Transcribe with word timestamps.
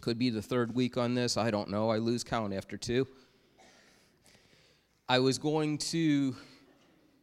Could 0.00 0.18
be 0.18 0.30
the 0.30 0.42
third 0.42 0.74
week 0.74 0.96
on 0.96 1.14
this. 1.14 1.36
I 1.36 1.50
don't 1.50 1.68
know. 1.68 1.90
I 1.90 1.98
lose 1.98 2.24
count 2.24 2.54
after 2.54 2.76
two. 2.76 3.06
I 5.08 5.18
was 5.18 5.38
going 5.38 5.78
to 5.78 6.36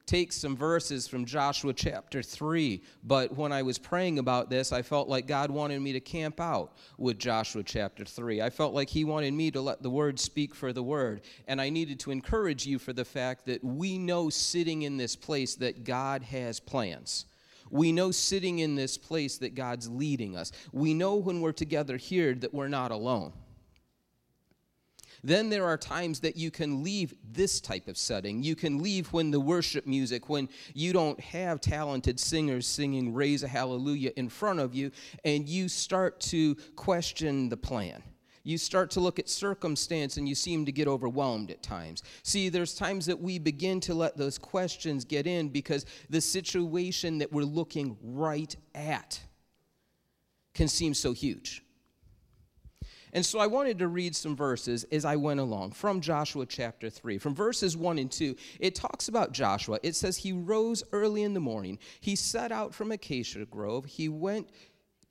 take 0.05 0.31
some 0.31 0.55
verses 0.55 1.07
from 1.07 1.25
Joshua 1.25 1.73
chapter 1.73 2.23
3, 2.23 2.81
but 3.03 3.35
when 3.35 3.51
I 3.51 3.61
was 3.61 3.77
praying 3.77 4.19
about 4.19 4.49
this, 4.49 4.71
I 4.71 4.81
felt 4.81 5.09
like 5.09 5.27
God 5.27 5.51
wanted 5.51 5.81
me 5.81 5.91
to 5.93 5.99
camp 5.99 6.39
out 6.39 6.73
with 6.97 7.19
Joshua 7.19 7.61
chapter 7.63 8.05
3. 8.05 8.41
I 8.41 8.49
felt 8.49 8.73
like 8.73 8.89
He 8.89 9.03
wanted 9.03 9.33
me 9.33 9.51
to 9.51 9.61
let 9.61 9.83
the 9.83 9.89
word 9.89 10.19
speak 10.19 10.55
for 10.55 10.71
the 10.71 10.83
word, 10.83 11.21
and 11.47 11.59
I 11.59 11.69
needed 11.69 11.99
to 12.01 12.11
encourage 12.11 12.65
you 12.65 12.79
for 12.79 12.93
the 12.93 13.05
fact 13.05 13.45
that 13.47 13.63
we 13.63 13.97
know 13.97 14.29
sitting 14.29 14.83
in 14.83 14.97
this 14.97 15.15
place 15.15 15.55
that 15.55 15.83
God 15.83 16.23
has 16.23 16.59
plans. 16.59 17.25
We 17.69 17.91
know 17.91 18.11
sitting 18.11 18.59
in 18.59 18.75
this 18.75 18.97
place 18.97 19.37
that 19.39 19.55
God's 19.55 19.89
leading 19.89 20.35
us. 20.35 20.51
We 20.71 20.93
know 20.93 21.15
when 21.15 21.41
we're 21.41 21.51
together 21.51 21.97
here 21.97 22.33
that 22.35 22.53
we're 22.53 22.67
not 22.67 22.91
alone. 22.91 23.33
Then 25.23 25.49
there 25.49 25.65
are 25.65 25.77
times 25.77 26.19
that 26.21 26.37
you 26.37 26.51
can 26.51 26.83
leave 26.83 27.13
this 27.31 27.59
type 27.59 27.87
of 27.87 27.97
setting. 27.97 28.43
You 28.43 28.55
can 28.55 28.81
leave 28.81 29.11
when 29.13 29.31
the 29.31 29.39
worship 29.39 29.87
music, 29.87 30.29
when 30.29 30.47
you 30.73 30.93
don't 30.93 31.19
have 31.19 31.59
talented 31.59 32.19
singers 32.19 32.67
singing 32.67 33.13
Raise 33.13 33.43
a 33.43 33.47
Hallelujah 33.47 34.11
in 34.15 34.29
front 34.29 34.59
of 34.59 34.75
you, 34.75 34.91
and 35.25 35.49
you 35.49 35.69
start 35.69 36.19
to 36.21 36.55
question 36.75 37.49
the 37.49 37.57
plan. 37.57 38.03
You 38.47 38.57
start 38.57 38.91
to 38.91 39.01
look 39.01 39.19
at 39.19 39.27
circumstance 39.27 40.15
and 40.15 40.27
you 40.27 40.33
seem 40.33 40.65
to 40.67 40.71
get 40.71 40.87
overwhelmed 40.87 41.51
at 41.51 41.61
times. 41.61 42.01
See, 42.23 42.47
there's 42.47 42.73
times 42.73 43.05
that 43.07 43.19
we 43.19 43.39
begin 43.39 43.81
to 43.81 43.93
let 43.93 44.15
those 44.15 44.37
questions 44.37 45.03
get 45.03 45.27
in 45.27 45.49
because 45.49 45.85
the 46.09 46.21
situation 46.21 47.17
that 47.17 47.29
we're 47.33 47.43
looking 47.43 47.97
right 48.01 48.55
at 48.73 49.19
can 50.53 50.69
seem 50.69 50.93
so 50.93 51.11
huge. 51.11 51.61
And 53.11 53.25
so 53.25 53.37
I 53.37 53.47
wanted 53.47 53.79
to 53.79 53.89
read 53.89 54.15
some 54.15 54.33
verses 54.33 54.85
as 54.93 55.03
I 55.03 55.17
went 55.17 55.41
along 55.41 55.71
from 55.71 55.99
Joshua 55.99 56.45
chapter 56.45 56.89
3. 56.89 57.17
From 57.17 57.35
verses 57.35 57.75
1 57.75 57.99
and 57.99 58.09
2, 58.09 58.33
it 58.61 58.75
talks 58.75 59.09
about 59.09 59.33
Joshua. 59.33 59.77
It 59.83 59.97
says, 59.97 60.15
He 60.15 60.31
rose 60.31 60.83
early 60.93 61.23
in 61.23 61.33
the 61.33 61.41
morning. 61.41 61.79
He 61.99 62.15
set 62.15 62.53
out 62.53 62.73
from 62.73 62.93
Acacia 62.93 63.45
Grove. 63.45 63.83
He 63.83 64.07
went 64.07 64.47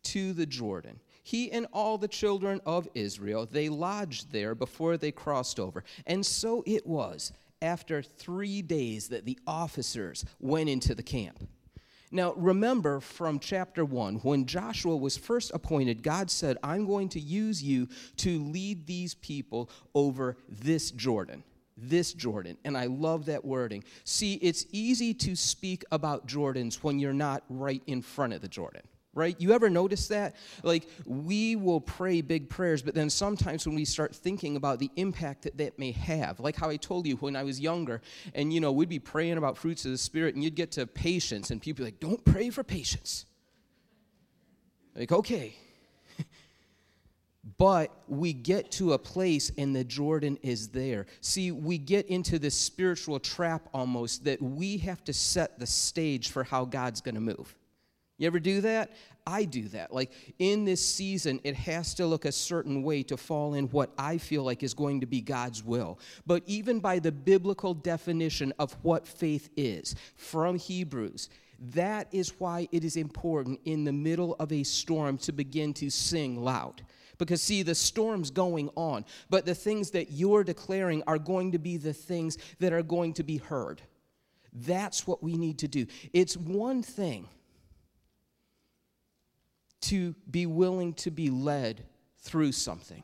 to 0.05 0.33
the 0.33 0.47
Jordan. 0.47 1.01
He 1.27 1.51
and 1.51 1.67
all 1.73 1.99
the 1.99 2.07
children 2.07 2.61
of 2.65 2.87
Israel, 2.95 3.49
they 3.51 3.69
lodged 3.69 4.31
there 4.31 4.55
before 4.55 4.97
they 4.97 5.11
crossed 5.11 5.59
over. 5.59 5.83
And 6.07 6.25
so 6.25 6.63
it 6.69 6.87
was 6.87 7.33
after 7.61 8.01
three 8.01 8.63
days 8.63 9.09
that 9.09 9.25
the 9.25 9.37
officers 9.45 10.25
went 10.39 10.69
into 10.69 10.95
the 10.95 11.03
camp. 11.03 11.43
Now, 12.13 12.33
remember 12.35 13.01
from 13.01 13.41
chapter 13.41 13.85
1, 13.85 14.19
when 14.19 14.47
Joshua 14.47 14.95
was 14.97 15.17
first 15.17 15.51
appointed, 15.53 16.05
God 16.05 16.31
said, 16.31 16.59
I'm 16.63 16.87
going 16.87 17.09
to 17.09 17.21
use 17.21 17.61
you 17.61 17.89
to 18.19 18.39
lead 18.39 18.87
these 18.87 19.15
people 19.15 19.69
over 19.97 20.37
this 20.49 20.93
Jordan. 20.93 21.43
This 21.77 22.13
Jordan. 22.13 22.57
And 22.65 22.79
I 22.79 22.87
love 22.87 23.27
that 23.27 23.45
wording. 23.45 23.83
See, 24.05 24.35
it's 24.35 24.65
easy 24.71 25.13
to 25.15 25.35
speak 25.35 25.85
about 25.91 26.29
Jordans 26.29 26.85
when 26.85 27.01
you're 27.01 27.13
not 27.13 27.43
right 27.49 27.83
in 27.89 28.01
front 28.01 28.33
of 28.33 28.43
the 28.43 28.49
Jordan 28.49 28.83
right? 29.17 29.35
You 29.41 29.53
ever 29.53 29.69
notice 29.71 30.09
that? 30.09 30.37
Like, 30.63 30.89
we 31.07 31.57
will 31.57 31.81
pray 31.81 32.21
big 32.21 32.49
prayers, 32.49 32.83
but 32.83 32.95
then 32.95 33.11
sometimes 33.11 33.67
when 33.67 33.75
we 33.75 33.85
start 33.85 34.15
thinking 34.15 34.57
about 34.57 34.79
the 34.79 34.91
impact 34.97 35.43
that 35.43 35.57
that 35.57 35.79
may 35.79 35.91
have, 35.93 36.39
like 36.39 36.55
how 36.55 36.69
I 36.69 36.77
told 36.77 37.07
you 37.07 37.17
when 37.17 37.35
I 37.35 37.43
was 37.43 37.59
younger, 37.59 38.03
and 38.35 38.53
you 38.53 38.61
know, 38.61 38.71
we'd 38.71 38.91
be 38.91 38.99
praying 38.99 39.39
about 39.39 39.57
fruits 39.57 39.85
of 39.87 39.91
the 39.91 39.99
Spirit, 39.99 40.35
and 40.35 40.45
you'd 40.45 40.55
get 40.55 40.71
to 40.73 40.87
patience, 40.87 41.51
and 41.51 41.61
people 41.61 41.85
like, 41.85 41.99
don't 41.99 42.23
pray 42.25 42.51
for 42.51 42.63
patience. 42.63 43.25
Like, 44.95 45.11
okay. 45.11 45.57
but 47.59 47.91
we 48.07 48.35
get 48.35 48.71
to 48.73 48.93
a 48.93 48.99
place 48.99 49.51
and 49.59 49.75
the 49.75 49.85
Jordan 49.85 50.39
is 50.43 50.69
there. 50.69 51.07
See, 51.21 51.53
we 51.53 51.79
get 51.79 52.07
into 52.07 52.39
this 52.39 52.55
spiritual 52.55 53.21
trap 53.21 53.69
almost 53.75 54.25
that 54.25 54.41
we 54.41 54.79
have 54.79 55.05
to 55.05 55.13
set 55.13 55.59
the 55.59 55.67
stage 55.67 56.31
for 56.31 56.45
how 56.45 56.65
God's 56.65 57.01
going 57.01 57.15
to 57.15 57.21
move. 57.21 57.55
You 58.19 58.27
ever 58.27 58.41
do 58.41 58.63
that? 58.63 58.93
I 59.27 59.45
do 59.45 59.69
that. 59.69 59.93
Like 59.93 60.13
in 60.39 60.65
this 60.65 60.87
season, 60.87 61.41
it 61.45 61.55
has 61.57 61.95
to 61.95 62.07
look 62.07 62.25
a 62.25 62.33
certain 62.33 62.83
way 62.83 63.03
to 63.05 63.17
fall 63.17 63.55
in 63.55 63.67
what 63.67 63.91
I 63.99 64.19
feel 64.19 64.45
like 64.45 64.63
is 64.63 64.73
going 64.73 65.01
to 65.01 65.07
be 65.07 65.21
God's 65.21 65.63
will. 65.63 65.99
But 66.27 66.43
even 66.47 66.81
by 66.81 66.99
the 66.99 67.13
biblical 67.13 67.75
definition 67.75 68.53
of 68.59 68.73
what 68.83 69.07
faith 69.07 69.51
is 69.57 69.97
from 70.15 70.57
Hebrews, 70.57 71.29
that 71.75 72.09
is 72.13 72.39
why 72.39 72.69
it 72.73 72.85
is 72.85 72.97
important 72.97 73.61
in 73.65 73.85
the 73.85 73.93
middle 73.93 74.37
of 74.39 74.53
a 74.53 74.63
storm 74.63 75.19
to 75.19 75.33
begin 75.33 75.75
to 75.75 75.91
sing 75.91 76.43
loud. 76.43 76.83
Because, 77.19 77.41
see, 77.41 77.63
the 77.63 77.75
storm's 77.75 78.31
going 78.31 78.69
on, 78.77 79.05
but 79.31 79.47
the 79.47 79.55
things 79.55 79.91
that 79.93 80.11
you're 80.11 80.45
declaring 80.45 81.03
are 81.07 81.19
going 81.19 81.53
to 81.53 81.59
be 81.59 81.79
the 81.79 81.95
things 81.95 82.37
that 82.61 82.75
are 82.75 82.83
going 82.83 83.15
to 83.15 83.23
be 83.23 83.39
heard. 83.39 83.81
That's 84.53 85.07
what 85.07 85.23
we 85.23 85.37
need 85.37 85.59
to 85.61 85.69
do. 85.69 85.87
It's 86.13 86.37
one 86.37 86.83
thing 86.83 87.27
to 89.83 90.15
be 90.31 90.47
willing 90.47 90.95
to 90.95 91.11
be 91.11 91.31
led 91.31 91.85
through 92.19 92.53
something. 92.53 93.03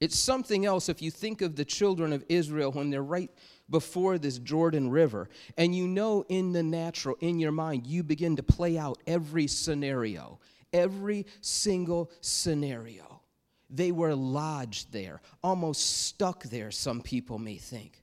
It's 0.00 0.18
something 0.18 0.64
else 0.64 0.88
if 0.88 1.02
you 1.02 1.10
think 1.10 1.42
of 1.42 1.56
the 1.56 1.64
children 1.64 2.12
of 2.12 2.24
Israel 2.28 2.72
when 2.72 2.88
they're 2.88 3.02
right 3.02 3.30
before 3.68 4.18
this 4.18 4.38
Jordan 4.38 4.90
River, 4.90 5.28
and 5.56 5.74
you 5.74 5.86
know 5.86 6.24
in 6.28 6.52
the 6.52 6.62
natural, 6.62 7.16
in 7.20 7.38
your 7.38 7.52
mind, 7.52 7.86
you 7.86 8.02
begin 8.02 8.36
to 8.36 8.42
play 8.42 8.78
out 8.78 8.98
every 9.06 9.46
scenario, 9.46 10.40
every 10.72 11.26
single 11.40 12.10
scenario. 12.20 13.20
They 13.68 13.92
were 13.92 14.14
lodged 14.14 14.90
there, 14.90 15.20
almost 15.42 16.06
stuck 16.06 16.44
there, 16.44 16.70
some 16.70 17.02
people 17.02 17.38
may 17.38 17.56
think. 17.56 18.02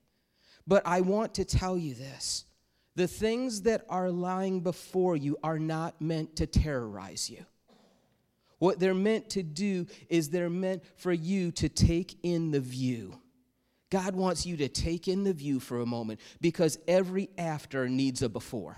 But 0.67 0.83
I 0.85 1.01
want 1.01 1.33
to 1.35 1.45
tell 1.45 1.77
you 1.77 1.95
this 1.95 2.45
the 2.97 3.07
things 3.07 3.61
that 3.61 3.85
are 3.89 4.09
lying 4.09 4.59
before 4.61 5.15
you 5.15 5.37
are 5.43 5.59
not 5.59 6.01
meant 6.01 6.35
to 6.37 6.47
terrorize 6.47 7.29
you. 7.29 7.45
What 8.57 8.79
they're 8.79 8.95
meant 8.95 9.29
to 9.31 9.43
do 9.43 9.85
is 10.09 10.31
they're 10.31 10.49
meant 10.49 10.81
for 10.95 11.13
you 11.13 11.51
to 11.51 11.69
take 11.69 12.17
in 12.23 12.49
the 12.49 12.59
view. 12.59 13.21
God 13.91 14.15
wants 14.15 14.47
you 14.47 14.57
to 14.57 14.67
take 14.67 15.07
in 15.07 15.23
the 15.23 15.31
view 15.31 15.59
for 15.59 15.79
a 15.79 15.85
moment 15.85 16.19
because 16.41 16.79
every 16.87 17.29
after 17.37 17.87
needs 17.87 18.23
a 18.23 18.29
before. 18.29 18.77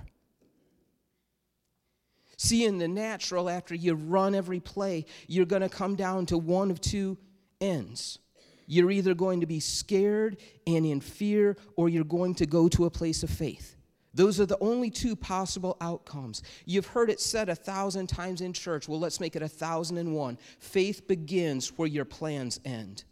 See, 2.36 2.66
in 2.66 2.78
the 2.78 2.90
natural, 2.90 3.50
after 3.50 3.74
you 3.74 3.96
run 3.96 4.36
every 4.36 4.60
play, 4.60 5.06
you're 5.28 5.46
going 5.46 5.62
to 5.62 5.70
come 5.70 5.96
down 5.96 6.26
to 6.26 6.38
one 6.38 6.72
of 6.72 6.82
two 6.82 7.18
ends. 7.62 8.20
You're 8.68 8.92
either 8.92 9.14
going 9.14 9.40
to 9.40 9.48
be 9.48 9.62
scared 9.62 10.42
and 10.68 10.86
in 10.86 11.00
fear, 11.00 11.56
or 11.78 11.88
you're 11.88 12.04
going 12.04 12.36
to 12.36 12.46
go 12.46 12.68
to 12.68 12.84
a 12.84 12.90
place 12.90 13.24
of 13.24 13.30
faith. 13.30 13.78
Those 14.14 14.40
are 14.40 14.46
the 14.46 14.58
only 14.60 14.90
two 14.90 15.16
possible 15.16 15.78
outcomes. 15.82 16.42
You've 16.66 16.88
heard 16.88 17.10
it 17.10 17.20
said 17.20 17.50
a 17.50 17.56
thousand 17.56 18.08
times 18.08 18.42
in 18.42 18.54
church. 18.54 18.88
Well, 18.88 19.00
let's 19.00 19.20
make 19.20 19.36
it 19.36 19.44
a 19.44 19.48
thousand 19.48 19.98
and 19.98 20.16
one. 20.16 20.38
Faith 20.60 21.08
begins 21.08 21.78
where 21.78 21.88
your 21.88 22.06
plans 22.06 22.60
end. 22.66 23.04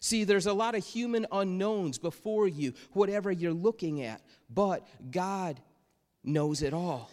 See, 0.00 0.24
there's 0.24 0.46
a 0.46 0.52
lot 0.52 0.74
of 0.74 0.84
human 0.84 1.26
unknowns 1.30 1.98
before 1.98 2.48
you, 2.48 2.72
whatever 2.92 3.30
you're 3.30 3.52
looking 3.52 4.02
at, 4.02 4.22
but 4.48 4.86
God 5.10 5.60
knows 6.24 6.62
it 6.62 6.72
all. 6.72 7.10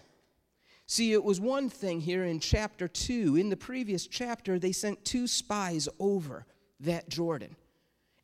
See, 0.85 1.11
it 1.11 1.23
was 1.23 1.41
one 1.41 1.69
thing 1.69 1.99
here 1.99 2.23
in 2.23 2.39
chapter 2.39 2.87
2. 2.87 3.35
In 3.35 3.49
the 3.49 3.57
previous 3.57 4.07
chapter, 4.07 4.57
they 4.57 4.71
sent 4.71 5.03
two 5.03 5.27
spies 5.27 5.89
over 5.99 6.45
that 6.79 7.09
Jordan 7.09 7.57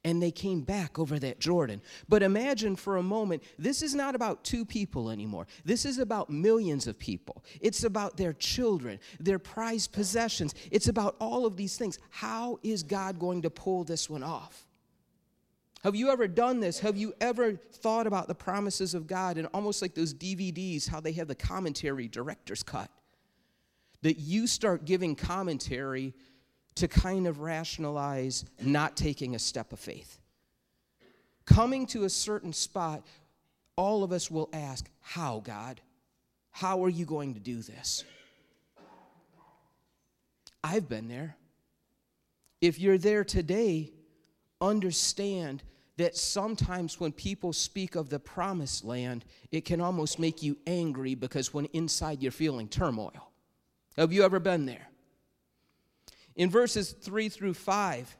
and 0.03 0.22
they 0.22 0.31
came 0.31 0.62
back 0.62 1.00
over 1.00 1.18
that 1.19 1.40
Jordan. 1.40 1.81
But 2.09 2.24
imagine 2.24 2.75
for 2.75 2.97
a 2.97 3.03
moment, 3.03 3.44
this 3.58 3.81
is 3.81 3.96
not 3.96 4.16
about 4.16 4.44
two 4.44 4.66
people 4.66 5.09
anymore. 5.09 5.47
This 5.64 5.86
is 5.86 5.97
about 5.97 6.30
millions 6.30 6.88
of 6.88 7.00
people. 7.00 7.44
It's 7.62 7.84
about 7.84 8.18
their 8.18 8.34
children, 8.34 9.00
their 9.19 9.40
prized 9.40 9.94
possessions. 9.94 10.53
It's 10.72 10.88
about 10.88 11.16
all 11.19 11.46
of 11.46 11.56
these 11.56 11.78
things. 11.78 12.00
How 12.09 12.59
is 12.64 12.84
God 12.84 13.17
going 13.17 13.44
to 13.44 13.50
pull 13.50 13.84
this 13.84 14.09
one 14.09 14.23
off? 14.23 14.66
Have 15.84 15.96
you 15.96 16.11
ever 16.11 16.28
done 16.28 16.61
this? 16.61 16.79
Have 16.79 16.96
you 16.96 17.14
ever 17.20 17.55
thought 17.55 18.08
about 18.08 18.28
the 18.28 18.35
promises 18.35 18.94
of 18.94 19.05
God 19.05 19.38
and 19.38 19.47
almost 19.53 19.82
like 19.82 19.94
those 19.94 20.14
DVDs, 20.14 20.88
how 20.88 21.02
they 21.02 21.11
have 21.14 21.28
the 21.28 21.35
commentary 21.35 22.08
director's 22.08 22.64
cut? 22.64 22.90
That 24.02 24.17
you 24.17 24.47
start 24.47 24.85
giving 24.85 25.16
commentary 25.16 26.14
to 26.75 26.87
kind 26.87 27.28
of 27.28 27.40
rationalize 27.41 28.46
not 28.61 28.97
taking 28.97 29.35
a 29.35 29.40
step 29.40 29.73
of 29.73 29.79
faith. 29.79 30.20
Coming 31.46 31.85
to 31.87 32.05
a 32.05 32.09
certain 32.09 32.53
spot, 32.53 33.05
all 33.75 34.03
of 34.03 34.11
us 34.11 34.31
will 34.31 34.49
ask, 34.53 34.90
How, 35.02 35.41
God? 35.43 35.81
How 36.52 36.84
are 36.84 36.90
you 36.90 37.05
going 37.05 37.34
to 37.34 37.40
do 37.40 37.61
this? 37.61 38.03
I've 40.64 40.87
been 40.87 41.08
there. 41.08 41.35
If 42.61 42.79
you're 42.79 42.97
there 42.97 43.23
today, 43.23 43.91
understand 44.61 45.64
that 45.97 46.16
sometimes 46.16 46.99
when 46.99 47.11
people 47.11 47.53
speak 47.53 47.96
of 47.96 48.09
the 48.09 48.19
promised 48.19 48.84
land, 48.84 49.26
it 49.52 49.66
can 49.66 49.81
almost 49.81 50.17
make 50.17 50.41
you 50.41 50.58
angry 50.66 51.16
because 51.16 51.53
when 51.53 51.66
inside 51.66 52.23
you're 52.23 52.31
feeling 52.31 52.67
turmoil. 52.67 53.31
Have 53.97 54.14
you 54.14 54.23
ever 54.23 54.40
been 54.40 54.66
there? 54.66 54.87
In 56.35 56.50
verses 56.50 56.91
3 56.91 57.30
through 57.30 57.53
5, 57.53 58.18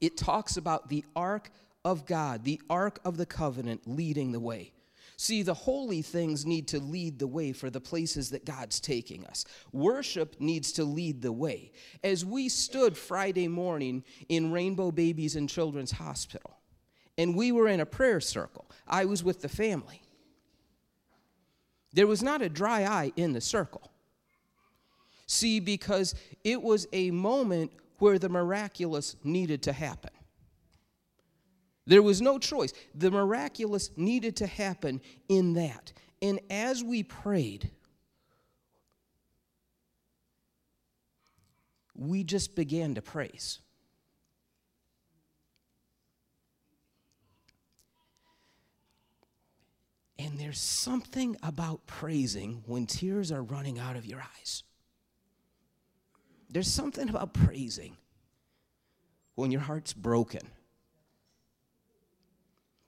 it 0.00 0.16
talks 0.16 0.56
about 0.56 0.88
the 0.88 1.04
ark 1.14 1.50
of 1.84 2.06
God, 2.06 2.44
the 2.44 2.60
ark 2.70 3.00
of 3.04 3.16
the 3.16 3.26
covenant 3.26 3.82
leading 3.86 4.32
the 4.32 4.40
way. 4.40 4.72
See, 5.16 5.42
the 5.42 5.52
holy 5.52 6.00
things 6.00 6.46
need 6.46 6.68
to 6.68 6.80
lead 6.80 7.18
the 7.18 7.26
way 7.26 7.52
for 7.52 7.68
the 7.68 7.80
places 7.80 8.30
that 8.30 8.46
God's 8.46 8.80
taking 8.80 9.26
us. 9.26 9.44
Worship 9.70 10.36
needs 10.40 10.72
to 10.72 10.84
lead 10.84 11.20
the 11.20 11.32
way. 11.32 11.72
As 12.02 12.24
we 12.24 12.48
stood 12.48 12.96
Friday 12.96 13.46
morning 13.46 14.02
in 14.30 14.50
Rainbow 14.50 14.90
Babies 14.90 15.36
and 15.36 15.46
Children's 15.46 15.90
Hospital, 15.90 16.56
and 17.18 17.36
we 17.36 17.52
were 17.52 17.68
in 17.68 17.80
a 17.80 17.86
prayer 17.86 18.20
circle, 18.20 18.70
I 18.88 19.04
was 19.04 19.22
with 19.22 19.42
the 19.42 19.48
family. 19.50 20.00
There 21.92 22.06
was 22.06 22.22
not 22.22 22.40
a 22.40 22.48
dry 22.48 22.84
eye 22.84 23.12
in 23.16 23.34
the 23.34 23.42
circle. 23.42 23.89
See, 25.32 25.60
because 25.60 26.16
it 26.42 26.60
was 26.60 26.88
a 26.92 27.12
moment 27.12 27.70
where 28.00 28.18
the 28.18 28.28
miraculous 28.28 29.14
needed 29.22 29.62
to 29.62 29.72
happen. 29.72 30.10
There 31.86 32.02
was 32.02 32.20
no 32.20 32.40
choice. 32.40 32.72
The 32.96 33.12
miraculous 33.12 33.92
needed 33.96 34.34
to 34.38 34.48
happen 34.48 35.00
in 35.28 35.52
that. 35.52 35.92
And 36.20 36.40
as 36.50 36.82
we 36.82 37.04
prayed, 37.04 37.70
we 41.94 42.24
just 42.24 42.56
began 42.56 42.96
to 42.96 43.00
praise. 43.00 43.60
And 50.18 50.40
there's 50.40 50.58
something 50.58 51.36
about 51.40 51.86
praising 51.86 52.64
when 52.66 52.86
tears 52.86 53.30
are 53.30 53.44
running 53.44 53.78
out 53.78 53.94
of 53.94 54.04
your 54.04 54.20
eyes. 54.20 54.64
There's 56.50 56.70
something 56.70 57.08
about 57.08 57.32
praising 57.32 57.96
when 59.34 59.50
your 59.50 59.60
heart's 59.60 59.92
broken. 59.92 60.42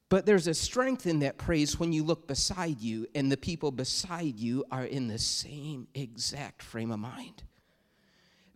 But 0.08 0.26
there's 0.26 0.46
a 0.46 0.52
strength 0.52 1.06
in 1.06 1.20
that 1.20 1.38
praise 1.38 1.80
when 1.80 1.94
you 1.94 2.04
look 2.04 2.26
beside 2.26 2.80
you 2.80 3.06
and 3.14 3.32
the 3.32 3.36
people 3.38 3.70
beside 3.70 4.38
you 4.38 4.62
are 4.70 4.84
in 4.84 5.08
the 5.08 5.18
same 5.18 5.88
exact 5.94 6.62
frame 6.62 6.90
of 6.90 6.98
mind. 6.98 7.44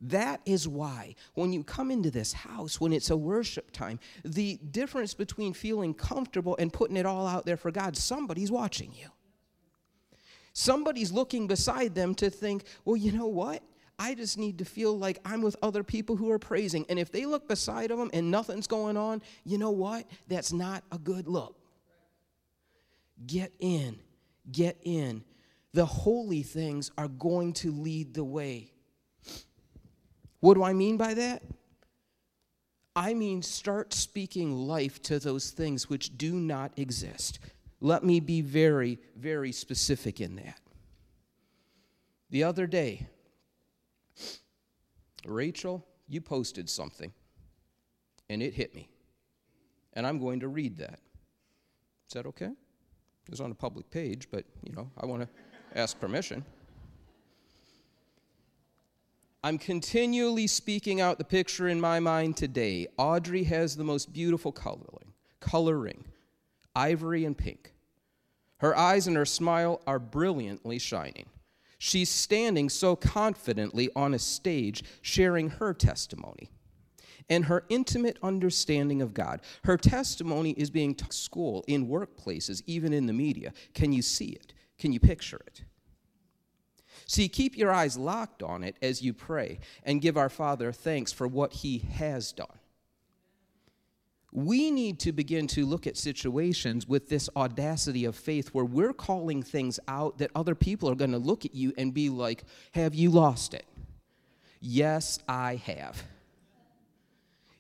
That 0.03 0.43
is 0.45 0.69
why 0.69 1.15
when 1.33 1.55
you 1.55 1.65
come 1.65 1.91
into 1.91 2.11
this 2.11 2.35
house, 2.35 2.79
when 2.79 2.93
it's 2.93 3.09
a 3.09 3.17
worship 3.17 3.71
time, 3.71 3.99
the 4.23 4.59
difference 4.71 5.15
between 5.15 5.55
feeling 5.55 5.95
comfortable 5.95 6.57
and 6.59 6.71
putting 6.71 6.99
it 6.99 7.07
all 7.07 7.27
out 7.27 7.47
there 7.47 7.57
for 7.57 7.71
God, 7.71 7.97
somebody's 7.97 8.51
watching 8.51 8.93
you. 8.95 9.09
Somebody's 10.53 11.13
looking 11.13 11.47
beside 11.47 11.95
them 11.95 12.15
to 12.17 12.29
think, 12.29 12.65
well, 12.85 12.97
you 12.97 13.13
know 13.13 13.27
what? 13.29 13.63
I 13.99 14.15
just 14.15 14.37
need 14.37 14.59
to 14.59 14.65
feel 14.65 14.97
like 14.99 15.19
I'm 15.25 15.41
with 15.41 15.57
other 15.63 15.83
people 15.83 16.17
who 16.17 16.31
are 16.31 16.39
praising. 16.39 16.85
And 16.89 16.99
if 16.99 17.11
they 17.11 17.25
look 17.25 17.49
beside 17.49 17.91
of 17.91 17.99
them 17.99 18.11
and 18.13 18.31
nothing's 18.31 18.67
going 18.67 18.97
on, 18.97 19.23
you 19.45 19.57
know 19.57 19.71
what? 19.71 20.07
That's 20.29 20.53
not 20.53 20.85
a 20.93 20.99
good 20.99 21.27
look. 21.27 21.57
Get 23.27 23.53
in, 23.59 23.99
get 24.53 24.79
in. 24.85 25.25
The 25.73 25.87
holy 25.87 26.43
things 26.43 26.91
are 26.99 27.09
going 27.09 27.55
to 27.55 27.73
lead 27.73 28.13
the 28.13 28.25
way. 28.25 28.73
What 30.41 30.55
do 30.55 30.63
I 30.63 30.75
mean 30.75 30.97
by 30.99 31.15
that? 31.15 31.43
I 32.95 33.15
mean, 33.15 33.43
start 33.43 33.93
speaking 33.93 34.53
life 34.53 35.03
to 35.03 35.19
those 35.19 35.51
things 35.51 35.89
which 35.89 36.17
do 36.17 36.35
not 36.35 36.73
exist. 36.79 37.39
Let 37.81 38.05
me 38.05 38.21
be 38.21 38.41
very, 38.41 38.99
very 39.17 39.53
specific 39.53 40.21
in 40.21 40.37
that. 40.37 40.61
The 42.31 42.45
other 42.45 42.67
day, 42.67 43.07
Rachel, 45.31 45.85
you 46.09 46.21
posted 46.21 46.69
something, 46.71 47.13
and 48.29 48.43
it 48.43 48.55
hit 48.55 48.75
me. 48.75 48.89
And 49.95 50.07
I'm 50.07 50.19
going 50.19 50.41
to 50.41 50.49
read 50.49 50.77
that. 50.79 51.01
Is 52.09 52.15
that 52.15 52.27
okay? 52.27 52.47
It 52.47 53.31
was 53.31 53.41
on 53.41 53.51
a 53.51 53.55
public 53.55 53.91
page, 53.91 54.29
but, 54.31 54.45
you 54.63 54.73
know, 54.73 54.91
I 54.99 55.07
want 55.07 55.23
to 55.23 55.29
ask 55.75 55.99
permission. 55.99 56.45
I'm 59.43 59.59
continually 59.59 60.47
speaking 60.47 61.01
out 61.01 61.19
the 61.19 61.25
picture 61.25 61.69
in 61.69 61.81
my 61.81 62.01
mind 62.01 62.37
today. 62.37 62.89
Audrey 62.97 63.45
has 63.45 63.77
the 63.77 63.85
most 63.85 64.13
beautiful 64.13 64.53
coloring, 64.53 65.13
coloring, 65.41 66.05
ivory 66.75 67.25
and 67.25 67.37
pink. 67.37 67.73
Her 68.59 68.77
eyes 68.77 69.07
and 69.07 69.17
her 69.17 69.25
smile 69.25 69.81
are 69.87 69.99
brilliantly 69.99 70.79
shining. 70.79 71.27
She's 71.79 72.09
standing 72.09 72.69
so 72.69 72.97
confidently 72.97 73.91
on 73.95 74.15
a 74.15 74.19
stage 74.19 74.83
sharing 75.03 75.51
her 75.51 75.75
testimony 75.75 76.51
and 77.29 77.47
her 77.47 77.65
intimate 77.69 78.19
understanding 78.23 79.03
of 79.03 79.13
God. 79.13 79.41
Her 79.65 79.77
testimony 79.77 80.53
is 80.53 80.71
being 80.71 80.95
taught 80.95 81.13
school, 81.13 81.65
in 81.67 81.89
workplaces, 81.89 82.63
even 82.67 82.93
in 82.93 83.07
the 83.07 83.13
media. 83.13 83.53
Can 83.75 83.93
you 83.93 84.03
see 84.03 84.29
it? 84.29 84.55
Can 84.79 84.93
you 84.93 85.01
picture 85.01 85.41
it? 85.47 85.63
See, 87.07 87.29
keep 87.29 87.57
your 87.57 87.73
eyes 87.73 87.97
locked 87.97 88.43
on 88.43 88.65
it 88.65 88.77
as 88.81 89.03
you 89.03 89.13
pray 89.13 89.59
and 89.83 90.01
give 90.01 90.17
our 90.17 90.29
Father 90.29 90.73
thanks 90.73 91.13
for 91.13 91.29
what 91.29 91.53
He 91.53 91.79
has 91.79 92.33
done 92.33 92.59
we 94.37 94.71
need 94.71 95.01
to 95.01 95.13
begin 95.13 95.47
to 95.47 95.65
look 95.65 95.87
at 95.87 95.97
situations 95.97 96.87
with 96.87 97.09
this 97.09 97.31
audacity 97.37 98.05
of 98.05 98.15
faith 98.15 98.49
where 98.49 98.67
we're 98.67 98.93
calling 98.93 99.43
things 99.43 99.81
out 99.89 100.19
that 100.19 100.31
other 100.35 100.55
people 100.55 100.91
are 100.91 100.95
going 100.95 101.13
to 101.13 101.19
look 101.19 101.47
at 101.47 101.55
you 101.55 101.73
and 101.79 101.95
be 101.95 102.11
like, 102.11 102.45
Have 102.73 102.95
you 102.95 103.09
lost 103.11 103.55
it? 103.55 103.65
Yes, 104.61 105.19
I 105.27 105.55
have. 105.65 106.03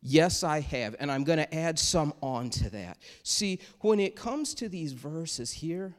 Yes, 0.02 0.44
I 0.44 0.60
have. 0.60 0.94
And 1.00 1.10
I'm 1.10 1.24
going 1.24 1.38
to 1.38 1.54
add 1.54 1.78
some 1.78 2.12
on 2.22 2.50
to 2.50 2.68
that. 2.68 2.98
See, 3.22 3.58
when 3.80 3.98
it 3.98 4.14
comes 4.14 4.52
to 4.56 4.68
these 4.68 4.92
verses 4.92 5.50
here, 5.52 5.96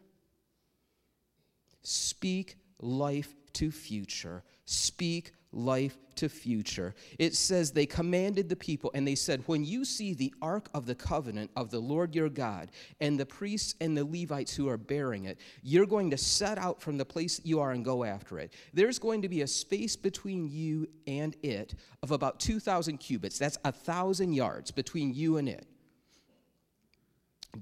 speak 1.81 2.56
life 2.79 3.33
to 3.53 3.71
future, 3.71 4.44
speak 4.65 5.33
life 5.51 5.97
to 6.15 6.27
future. 6.27 6.94
It 7.19 7.35
says 7.35 7.71
they 7.71 7.85
commanded 7.85 8.49
the 8.49 8.55
people 8.55 8.91
and 8.94 9.07
they 9.07 9.15
said, 9.15 9.44
When 9.45 9.63
you 9.63 9.85
see 9.85 10.13
the 10.13 10.33
ark 10.41 10.69
of 10.73 10.85
the 10.85 10.95
covenant 10.95 11.51
of 11.55 11.71
the 11.71 11.79
Lord 11.79 12.15
your 12.15 12.29
God 12.29 12.71
and 12.99 13.19
the 13.19 13.25
priests 13.25 13.75
and 13.79 13.97
the 13.97 14.05
Levites 14.05 14.55
who 14.55 14.67
are 14.67 14.77
bearing 14.77 15.25
it, 15.25 15.39
you're 15.63 15.85
going 15.85 16.11
to 16.11 16.17
set 16.17 16.57
out 16.57 16.81
from 16.81 16.97
the 16.97 17.05
place 17.05 17.39
you 17.44 17.59
are 17.59 17.71
and 17.71 17.85
go 17.85 18.03
after 18.03 18.39
it. 18.39 18.53
There's 18.73 18.99
going 18.99 19.21
to 19.21 19.29
be 19.29 19.41
a 19.41 19.47
space 19.47 19.95
between 19.95 20.47
you 20.47 20.88
and 21.05 21.35
it 21.44 21.75
of 22.03 22.11
about 22.11 22.39
2,000 22.39 22.97
cubits. 22.97 23.39
That's 23.39 23.57
a 23.63 23.71
thousand 23.71 24.33
yards 24.33 24.71
between 24.71 25.13
you 25.13 25.38
and 25.38 25.48
it. 25.48 25.65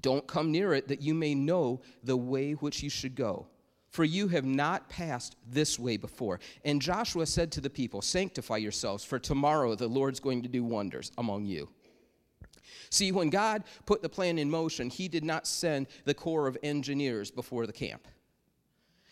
Don't 0.00 0.26
come 0.26 0.50
near 0.50 0.74
it 0.74 0.88
that 0.88 1.00
you 1.00 1.14
may 1.14 1.34
know 1.34 1.80
the 2.02 2.16
way 2.16 2.52
which 2.52 2.82
you 2.82 2.90
should 2.90 3.14
go 3.14 3.46
for 3.96 4.04
you 4.04 4.28
have 4.28 4.44
not 4.44 4.90
passed 4.90 5.36
this 5.50 5.78
way 5.78 5.96
before. 5.96 6.38
And 6.66 6.82
Joshua 6.82 7.24
said 7.24 7.50
to 7.52 7.62
the 7.62 7.70
people, 7.70 8.02
Sanctify 8.02 8.58
yourselves, 8.58 9.02
for 9.02 9.18
tomorrow 9.18 9.74
the 9.74 9.88
Lord's 9.88 10.20
going 10.20 10.42
to 10.42 10.50
do 10.50 10.62
wonders 10.62 11.12
among 11.16 11.46
you. 11.46 11.70
See, 12.90 13.10
when 13.10 13.30
God 13.30 13.64
put 13.86 14.02
the 14.02 14.10
plan 14.10 14.38
in 14.38 14.50
motion, 14.50 14.90
He 14.90 15.08
did 15.08 15.24
not 15.24 15.46
send 15.46 15.86
the 16.04 16.12
corps 16.12 16.46
of 16.46 16.58
engineers 16.62 17.30
before 17.30 17.66
the 17.66 17.72
camp. 17.72 18.06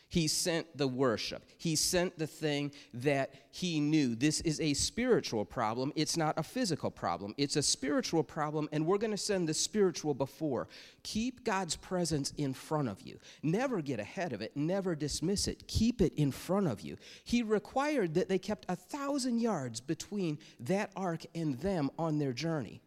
He 0.08 0.28
sent 0.28 0.76
the 0.76 0.86
worship. 0.86 1.44
He 1.58 1.74
sent 1.74 2.18
the 2.18 2.26
thing 2.26 2.72
that 2.92 3.34
he 3.50 3.80
knew. 3.80 4.14
This 4.14 4.40
is 4.42 4.60
a 4.60 4.74
spiritual 4.74 5.44
problem. 5.44 5.92
It's 5.96 6.16
not 6.16 6.38
a 6.38 6.42
physical 6.42 6.90
problem. 6.90 7.34
It's 7.36 7.56
a 7.56 7.62
spiritual 7.62 8.22
problem, 8.22 8.68
and 8.70 8.86
we're 8.86 8.98
going 8.98 9.10
to 9.10 9.16
send 9.16 9.48
the 9.48 9.54
spiritual 9.54 10.14
before. 10.14 10.68
Keep 11.02 11.44
God's 11.44 11.76
presence 11.76 12.32
in 12.36 12.54
front 12.54 12.88
of 12.88 13.02
you. 13.02 13.18
Never 13.42 13.82
get 13.82 13.98
ahead 13.98 14.32
of 14.32 14.40
it. 14.40 14.56
Never 14.56 14.94
dismiss 14.94 15.48
it. 15.48 15.66
Keep 15.66 16.00
it 16.00 16.12
in 16.14 16.30
front 16.30 16.68
of 16.68 16.80
you. 16.80 16.96
He 17.24 17.42
required 17.42 18.14
that 18.14 18.28
they 18.28 18.38
kept 18.38 18.66
a 18.68 18.76
thousand 18.76 19.40
yards 19.40 19.80
between 19.80 20.38
that 20.60 20.92
ark 20.94 21.24
and 21.34 21.58
them 21.58 21.90
on 21.98 22.18
their 22.18 22.32
journey. 22.32 22.82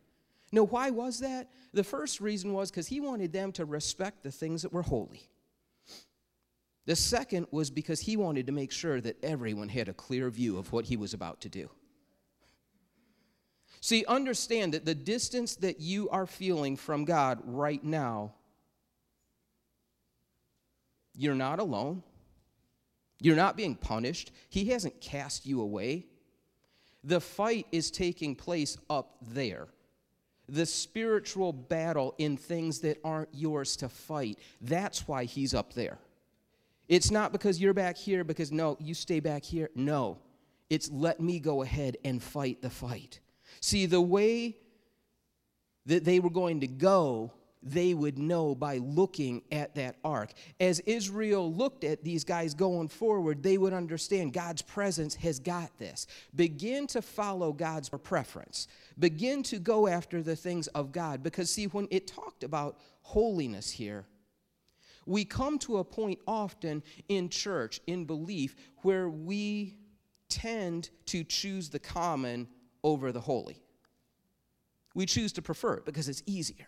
Now, 0.52 0.64
why 0.64 0.92
was 0.92 1.20
that? 1.20 1.50
The 1.74 1.84
first 1.84 2.22
reason 2.22 2.54
was 2.54 2.72
because 2.72 2.88
he 2.88 3.02
wanted 3.02 3.34
them 3.34 3.52
to 3.54 3.66
respect 3.66 4.24
the 4.24 4.32
things 4.32 4.62
that 4.62 4.72
were 4.72 4.84
holy. 4.84 5.28
The 6.88 6.96
second 6.96 7.48
was 7.52 7.70
because 7.70 8.00
he 8.00 8.16
wanted 8.16 8.48
to 8.48 8.54
make 8.54 8.72
sure 8.72 9.02
that 9.02 9.22
everyone 9.22 9.68
had 9.68 9.90
a 9.90 9.94
clear 9.94 10.30
view 10.30 10.58
of 10.58 10.72
what 10.72 10.86
he 10.86 10.96
was 10.96 11.14
about 11.14 11.42
to 11.42 11.50
do. 11.50 11.70
See, 13.82 14.06
understand 14.08 14.74
that 14.74 14.86
the 14.86 14.96
distance 14.96 15.58
that 15.58 15.82
you 15.82 16.10
are 16.10 16.26
feeling 16.26 16.78
from 16.78 17.04
God 17.04 17.40
right 17.44 17.84
now, 17.84 18.36
you're 21.14 21.36
not 21.36 21.60
alone. 21.60 22.04
You're 23.20 23.36
not 23.36 23.58
being 23.58 23.76
punished. 23.76 24.32
He 24.48 24.70
hasn't 24.70 25.02
cast 25.02 25.46
you 25.46 25.60
away. 25.60 26.06
The 27.04 27.20
fight 27.20 27.68
is 27.74 27.92
taking 27.92 28.34
place 28.34 28.78
up 28.90 29.18
there. 29.22 29.68
The 30.48 30.66
spiritual 30.66 31.52
battle 31.52 32.16
in 32.18 32.38
things 32.38 32.80
that 32.80 33.00
aren't 33.04 33.34
yours 33.34 33.76
to 33.78 33.90
fight, 33.90 34.40
that's 34.62 35.06
why 35.06 35.26
he's 35.26 35.54
up 35.54 35.74
there. 35.74 36.00
It's 36.88 37.12
not 37.12 37.32
because 37.32 37.60
you're 37.60 37.74
back 37.74 37.98
here, 37.98 38.24
because 38.24 38.52
no, 38.52 38.78
you 38.80 38.94
stay 38.94 39.20
back 39.20 39.44
here. 39.44 39.70
No. 39.76 40.20
It's 40.70 40.90
let 40.92 41.20
me 41.20 41.40
go 41.40 41.62
ahead 41.62 41.98
and 42.04 42.22
fight 42.22 42.62
the 42.62 42.70
fight. 42.70 43.20
See, 43.62 43.86
the 43.86 44.02
way 44.02 44.58
that 45.86 46.04
they 46.04 46.20
were 46.20 46.30
going 46.30 46.62
to 46.62 46.68
go, 46.68 47.32
they 47.64 47.94
would 47.94 48.18
know 48.18 48.54
by 48.54 48.78
looking 48.78 49.42
at 49.52 49.76
that 49.76 49.96
ark. 50.04 50.32
As 50.60 50.80
Israel 50.82 51.52
looked 51.52 51.84
at 51.84 52.04
these 52.04 52.24
guys 52.24 52.54
going 52.54 52.88
forward, 52.88 53.42
they 53.42 53.58
would 53.58 53.74
understand 53.74 54.34
God's 54.34 54.62
presence 54.62 55.16
has 55.16 55.40
got 55.40 55.78
this. 55.78 56.08
Begin 56.36 56.88
to 56.88 57.02
follow 57.02 57.52
God's 57.52 57.90
preference. 57.90 58.68
Begin 59.00 59.44
to 59.44 59.60
go 59.60 59.88
after 59.88 60.22
the 60.22 60.36
things 60.36 60.68
of 60.68 60.92
God. 60.92 61.24
Because, 61.24 61.50
see, 61.50 61.66
when 61.68 61.88
it 61.90 62.08
talked 62.08 62.44
about 62.44 62.78
holiness 63.02 63.72
here, 63.72 64.06
we 65.08 65.26
come 65.26 65.58
to 65.60 65.78
a 65.78 65.84
point 65.84 66.20
often 66.28 66.84
in 67.10 67.30
church, 67.30 67.80
in 67.88 68.06
belief, 68.06 68.56
where 68.84 69.10
we 69.10 69.78
tend 70.30 70.90
to 71.06 71.24
choose 71.24 71.70
the 71.70 71.80
common 71.80 72.48
over 72.84 73.12
the 73.12 73.22
holy. 73.22 73.62
We 74.94 75.06
choose 75.06 75.32
to 75.34 75.42
prefer 75.42 75.76
it 75.76 75.86
because 75.86 76.10
it's 76.10 76.24
easier. 76.26 76.68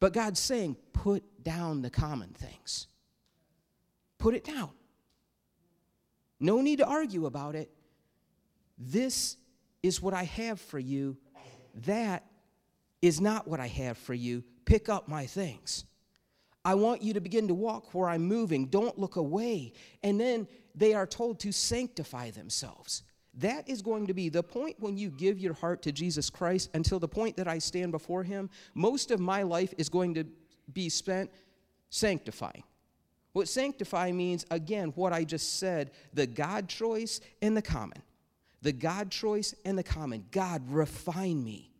But 0.00 0.12
God's 0.12 0.40
saying, 0.40 0.76
put 0.92 1.42
down 1.42 1.82
the 1.82 1.90
common 1.90 2.30
things. 2.30 2.88
Put 4.18 4.34
it 4.34 4.44
down. 4.44 4.70
No 6.40 6.60
need 6.60 6.78
to 6.78 6.86
argue 6.86 7.26
about 7.26 7.54
it. 7.54 7.70
This 8.78 9.36
is 9.82 10.00
what 10.00 10.14
I 10.14 10.24
have 10.24 10.60
for 10.60 10.78
you. 10.78 11.16
That 11.86 12.24
is 13.02 13.20
not 13.20 13.46
what 13.46 13.60
I 13.60 13.66
have 13.68 13.98
for 13.98 14.14
you. 14.14 14.42
Pick 14.64 14.88
up 14.88 15.08
my 15.08 15.26
things. 15.26 15.84
I 16.68 16.74
want 16.74 17.00
you 17.00 17.14
to 17.14 17.20
begin 17.22 17.48
to 17.48 17.54
walk 17.54 17.94
where 17.94 18.10
I'm 18.10 18.24
moving. 18.24 18.66
Don't 18.66 18.98
look 18.98 19.16
away. 19.16 19.72
And 20.02 20.20
then 20.20 20.46
they 20.74 20.92
are 20.92 21.06
told 21.06 21.40
to 21.40 21.50
sanctify 21.50 22.30
themselves. 22.32 23.04
That 23.38 23.66
is 23.66 23.80
going 23.80 24.06
to 24.08 24.12
be 24.12 24.28
the 24.28 24.42
point 24.42 24.76
when 24.78 24.98
you 24.98 25.08
give 25.08 25.38
your 25.38 25.54
heart 25.54 25.80
to 25.84 25.92
Jesus 25.92 26.28
Christ 26.28 26.68
until 26.74 26.98
the 26.98 27.08
point 27.08 27.38
that 27.38 27.48
I 27.48 27.58
stand 27.58 27.90
before 27.90 28.22
Him. 28.22 28.50
Most 28.74 29.10
of 29.10 29.18
my 29.18 29.44
life 29.44 29.72
is 29.78 29.88
going 29.88 30.12
to 30.16 30.26
be 30.70 30.90
spent 30.90 31.30
sanctifying. 31.88 32.64
What 33.32 33.48
sanctify 33.48 34.12
means, 34.12 34.44
again, 34.50 34.92
what 34.94 35.14
I 35.14 35.24
just 35.24 35.58
said 35.58 35.92
the 36.12 36.26
God 36.26 36.68
choice 36.68 37.22
and 37.40 37.56
the 37.56 37.62
common. 37.62 38.02
The 38.60 38.72
God 38.72 39.10
choice 39.10 39.54
and 39.64 39.78
the 39.78 39.82
common. 39.82 40.26
God, 40.32 40.60
refine 40.68 41.42
me. 41.42 41.70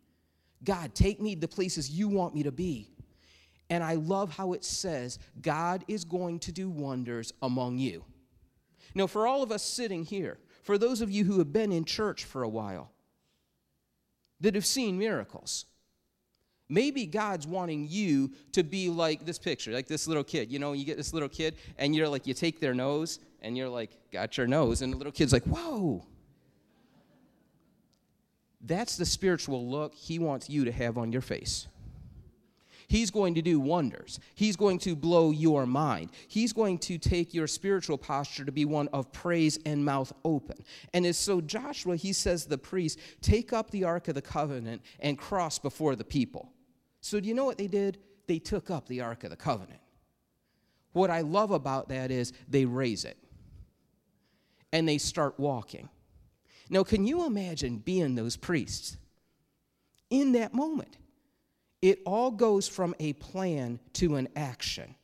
God, 0.63 0.95
take 0.95 1.21
me 1.21 1.35
to 1.35 1.41
the 1.41 1.47
places 1.47 1.91
you 1.91 2.07
want 2.07 2.33
me 2.33 2.41
to 2.41 2.51
be. 2.51 2.89
And 3.69 3.83
I 3.83 3.95
love 3.95 4.35
how 4.35 4.53
it 4.53 4.65
says, 4.65 5.19
God 5.41 5.85
is 5.87 6.03
going 6.03 6.39
to 6.39 6.51
do 6.51 6.69
wonders 6.69 7.33
among 7.41 7.77
you. 7.77 8.03
Now, 8.95 9.05
for 9.05 9.27
all 9.27 9.43
of 9.43 9.51
us 9.51 9.63
sitting 9.63 10.03
here, 10.03 10.39
for 10.63 10.77
those 10.77 11.01
of 11.01 11.11
you 11.11 11.23
who 11.23 11.37
have 11.37 11.53
been 11.53 11.71
in 11.71 11.85
church 11.85 12.25
for 12.25 12.43
a 12.43 12.49
while, 12.49 12.91
that 14.41 14.55
have 14.55 14.65
seen 14.65 14.97
miracles, 14.97 15.65
maybe 16.67 17.05
God's 17.05 17.45
wanting 17.45 17.87
you 17.87 18.31
to 18.53 18.63
be 18.63 18.89
like 18.89 19.25
this 19.25 19.37
picture, 19.37 19.71
like 19.71 19.87
this 19.87 20.07
little 20.07 20.23
kid. 20.23 20.51
You 20.51 20.59
know, 20.59 20.73
you 20.73 20.85
get 20.85 20.97
this 20.97 21.13
little 21.13 21.29
kid, 21.29 21.55
and 21.77 21.95
you're 21.95 22.09
like, 22.09 22.25
you 22.25 22.33
take 22.33 22.59
their 22.59 22.73
nose, 22.73 23.19
and 23.41 23.55
you're 23.57 23.69
like, 23.69 23.91
got 24.11 24.37
your 24.37 24.47
nose, 24.47 24.81
and 24.81 24.91
the 24.91 24.97
little 24.97 25.13
kid's 25.13 25.33
like, 25.33 25.43
whoa. 25.43 26.05
That's 28.61 28.97
the 28.97 29.05
spiritual 29.05 29.67
look 29.69 29.93
he 29.93 30.19
wants 30.19 30.49
you 30.49 30.65
to 30.65 30.71
have 30.71 30.97
on 30.97 31.11
your 31.11 31.21
face. 31.21 31.67
He's 32.89 33.11
going 33.11 33.35
to 33.35 33.43
do 33.43 33.59
wonders. 33.59 34.19
He's 34.33 34.55
going 34.55 34.79
to 34.79 34.95
blow 34.95 35.29
your 35.29 35.67
mind. 35.67 36.09
He's 36.27 36.51
going 36.51 36.79
to 36.79 36.97
take 36.97 37.35
your 37.35 37.45
spiritual 37.45 37.99
posture 37.99 38.43
to 38.43 38.51
be 38.51 38.65
one 38.65 38.87
of 38.87 39.11
praise 39.11 39.59
and 39.63 39.85
mouth 39.85 40.11
open. 40.25 40.57
And 40.91 41.05
as 41.05 41.15
so 41.15 41.39
Joshua, 41.39 41.95
he 41.95 42.13
says 42.13 42.45
the 42.45 42.57
priest, 42.57 42.97
take 43.21 43.53
up 43.53 43.69
the 43.69 43.83
Ark 43.83 44.07
of 44.07 44.15
the 44.15 44.23
Covenant 44.23 44.81
and 44.99 45.19
cross 45.19 45.59
before 45.59 45.95
the 45.95 46.03
people. 46.03 46.51
So 46.99 47.19
do 47.19 47.27
you 47.27 47.35
know 47.35 47.45
what 47.45 47.59
they 47.59 47.67
did? 47.67 47.99
They 48.25 48.39
took 48.39 48.71
up 48.71 48.87
the 48.87 49.01
Ark 49.01 49.23
of 49.23 49.29
the 49.29 49.35
Covenant. 49.35 49.81
What 50.93 51.11
I 51.11 51.21
love 51.21 51.51
about 51.51 51.89
that 51.89 52.09
is 52.09 52.33
they 52.49 52.65
raise 52.65 53.05
it 53.05 53.17
and 54.73 54.89
they 54.89 54.97
start 54.97 55.39
walking. 55.39 55.89
Now, 56.71 56.83
can 56.83 57.05
you 57.05 57.27
imagine 57.27 57.77
being 57.77 58.15
those 58.15 58.35
priests 58.35 58.97
in 60.09 60.31
that 60.31 60.55
moment? 60.55 60.97
It 61.81 62.01
all 62.05 62.31
goes 62.31 62.67
from 62.67 62.95
a 62.99 63.13
plan 63.13 63.79
to 63.93 64.15
an 64.15 64.27
action. 64.35 64.95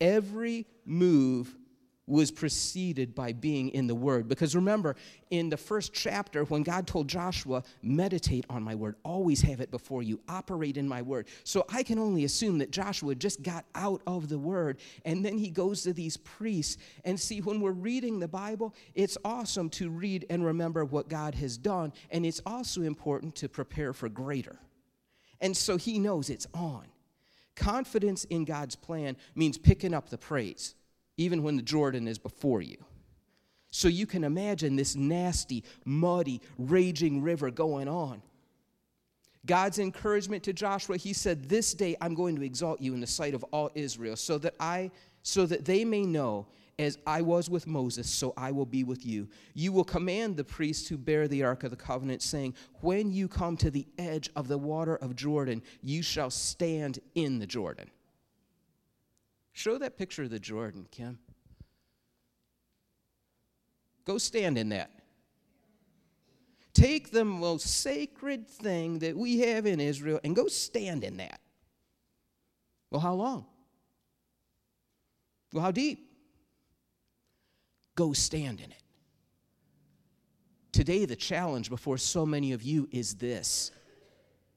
Every 0.00 0.66
move 0.84 1.54
was 2.08 2.32
preceded 2.32 3.14
by 3.14 3.32
being 3.32 3.68
in 3.70 3.86
the 3.86 3.94
Word. 3.94 4.28
Because 4.28 4.56
remember, 4.56 4.96
in 5.30 5.48
the 5.48 5.56
first 5.56 5.92
chapter, 5.94 6.44
when 6.44 6.64
God 6.64 6.86
told 6.86 7.08
Joshua, 7.08 7.62
meditate 7.82 8.44
on 8.50 8.62
my 8.62 8.74
Word, 8.74 8.96
always 9.04 9.40
have 9.42 9.60
it 9.60 9.70
before 9.70 10.02
you, 10.02 10.20
operate 10.28 10.76
in 10.76 10.88
my 10.88 11.00
Word. 11.00 11.28
So 11.44 11.64
I 11.68 11.84
can 11.84 11.98
only 11.98 12.24
assume 12.24 12.58
that 12.58 12.72
Joshua 12.72 13.14
just 13.14 13.42
got 13.42 13.64
out 13.76 14.02
of 14.06 14.28
the 14.28 14.38
Word, 14.38 14.78
and 15.04 15.24
then 15.24 15.38
he 15.38 15.48
goes 15.48 15.84
to 15.84 15.92
these 15.92 16.16
priests. 16.16 16.76
And 17.04 17.18
see, 17.18 17.40
when 17.40 17.60
we're 17.60 17.70
reading 17.70 18.18
the 18.18 18.28
Bible, 18.28 18.74
it's 18.94 19.16
awesome 19.24 19.70
to 19.70 19.88
read 19.88 20.26
and 20.28 20.44
remember 20.44 20.84
what 20.84 21.08
God 21.08 21.36
has 21.36 21.56
done, 21.56 21.92
and 22.10 22.26
it's 22.26 22.42
also 22.44 22.82
important 22.82 23.36
to 23.36 23.48
prepare 23.48 23.92
for 23.92 24.08
greater. 24.08 24.58
And 25.42 25.54
so 25.54 25.76
he 25.76 25.98
knows 25.98 26.30
it's 26.30 26.46
on. 26.54 26.86
Confidence 27.56 28.24
in 28.24 28.44
God's 28.44 28.76
plan 28.76 29.16
means 29.34 29.58
picking 29.58 29.92
up 29.92 30.08
the 30.08 30.16
praise, 30.16 30.74
even 31.18 31.42
when 31.42 31.56
the 31.56 31.62
Jordan 31.62 32.08
is 32.08 32.18
before 32.18 32.62
you. 32.62 32.82
So 33.70 33.88
you 33.88 34.06
can 34.06 34.24
imagine 34.24 34.76
this 34.76 34.94
nasty, 34.94 35.64
muddy, 35.84 36.40
raging 36.56 37.22
river 37.22 37.50
going 37.50 37.88
on. 37.88 38.22
God's 39.44 39.78
encouragement 39.78 40.44
to 40.44 40.52
Joshua, 40.52 40.96
he 40.96 41.12
said, 41.12 41.48
This 41.48 41.74
day 41.74 41.96
I'm 42.00 42.14
going 42.14 42.36
to 42.36 42.42
exalt 42.42 42.80
you 42.80 42.94
in 42.94 43.00
the 43.00 43.06
sight 43.06 43.34
of 43.34 43.42
all 43.44 43.70
Israel, 43.74 44.16
so 44.16 44.38
that 44.38 44.54
I 44.60 44.90
so 45.22 45.46
that 45.46 45.64
they 45.64 45.84
may 45.84 46.04
know 46.04 46.46
as 46.78 46.98
I 47.06 47.22
was 47.22 47.50
with 47.50 47.66
Moses, 47.66 48.08
so 48.08 48.32
I 48.36 48.50
will 48.50 48.66
be 48.66 48.84
with 48.84 49.04
you. 49.04 49.28
You 49.54 49.72
will 49.72 49.84
command 49.84 50.36
the 50.36 50.44
priests 50.44 50.88
who 50.88 50.96
bear 50.96 51.28
the 51.28 51.42
ark 51.42 51.64
of 51.64 51.70
the 51.70 51.76
covenant, 51.76 52.22
saying, 52.22 52.54
When 52.80 53.12
you 53.12 53.28
come 53.28 53.56
to 53.58 53.70
the 53.70 53.86
edge 53.98 54.30
of 54.34 54.48
the 54.48 54.58
water 54.58 54.96
of 54.96 55.14
Jordan, 55.14 55.62
you 55.82 56.02
shall 56.02 56.30
stand 56.30 56.98
in 57.14 57.38
the 57.38 57.46
Jordan. 57.46 57.90
Show 59.52 59.78
that 59.78 59.98
picture 59.98 60.22
of 60.22 60.30
the 60.30 60.38
Jordan, 60.38 60.86
Kim. 60.90 61.18
Go 64.04 64.18
stand 64.18 64.58
in 64.58 64.70
that. 64.70 64.90
Take 66.74 67.10
the 67.10 67.24
most 67.24 67.66
sacred 67.66 68.48
thing 68.48 69.00
that 69.00 69.16
we 69.16 69.40
have 69.40 69.66
in 69.66 69.78
Israel 69.78 70.18
and 70.24 70.34
go 70.34 70.48
stand 70.48 71.04
in 71.04 71.18
that. 71.18 71.40
Well, 72.90 73.00
how 73.00 73.14
long? 73.14 73.46
Well, 75.52 75.62
how 75.62 75.70
deep? 75.70 76.11
Go 78.02 78.12
stand 78.12 78.58
in 78.58 78.72
it. 78.72 78.82
Today, 80.72 81.04
the 81.04 81.14
challenge 81.14 81.70
before 81.70 81.98
so 81.98 82.26
many 82.26 82.50
of 82.50 82.60
you 82.60 82.88
is 82.90 83.14
this 83.14 83.70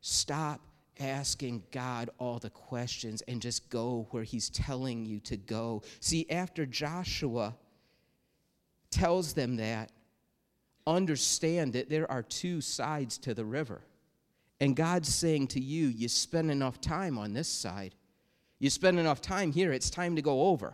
stop 0.01 0.61
asking 0.99 1.61
God 1.71 2.09
all 2.17 2.39
the 2.39 2.49
questions 2.49 3.21
and 3.27 3.39
just 3.39 3.69
go 3.69 4.07
where 4.09 4.23
He's 4.23 4.49
telling 4.49 5.05
you 5.05 5.19
to 5.19 5.37
go. 5.37 5.83
See, 5.99 6.25
after 6.31 6.65
Joshua 6.65 7.53
tells 8.89 9.33
them 9.33 9.57
that, 9.57 9.91
understand 10.87 11.73
that 11.73 11.87
there 11.87 12.09
are 12.09 12.23
two 12.23 12.61
sides 12.61 13.19
to 13.19 13.35
the 13.35 13.45
river. 13.45 13.83
And 14.59 14.75
God's 14.75 15.13
saying 15.13 15.49
to 15.49 15.59
you, 15.59 15.89
you 15.89 16.07
spend 16.07 16.49
enough 16.49 16.81
time 16.81 17.19
on 17.19 17.33
this 17.33 17.47
side. 17.47 17.93
You 18.57 18.71
spend 18.71 18.97
enough 18.97 19.21
time 19.21 19.51
here, 19.51 19.71
it's 19.71 19.91
time 19.91 20.15
to 20.15 20.23
go 20.23 20.47
over 20.47 20.73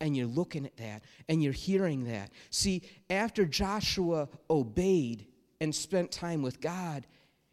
and 0.00 0.16
you're 0.16 0.26
looking 0.26 0.64
at 0.66 0.76
that 0.76 1.02
and 1.28 1.42
you're 1.42 1.52
hearing 1.52 2.04
that. 2.04 2.30
See, 2.50 2.82
after 3.10 3.44
Joshua 3.44 4.28
obeyed 4.48 5.26
and 5.60 5.74
spent 5.74 6.12
time 6.12 6.42
with 6.42 6.60
God, 6.60 7.06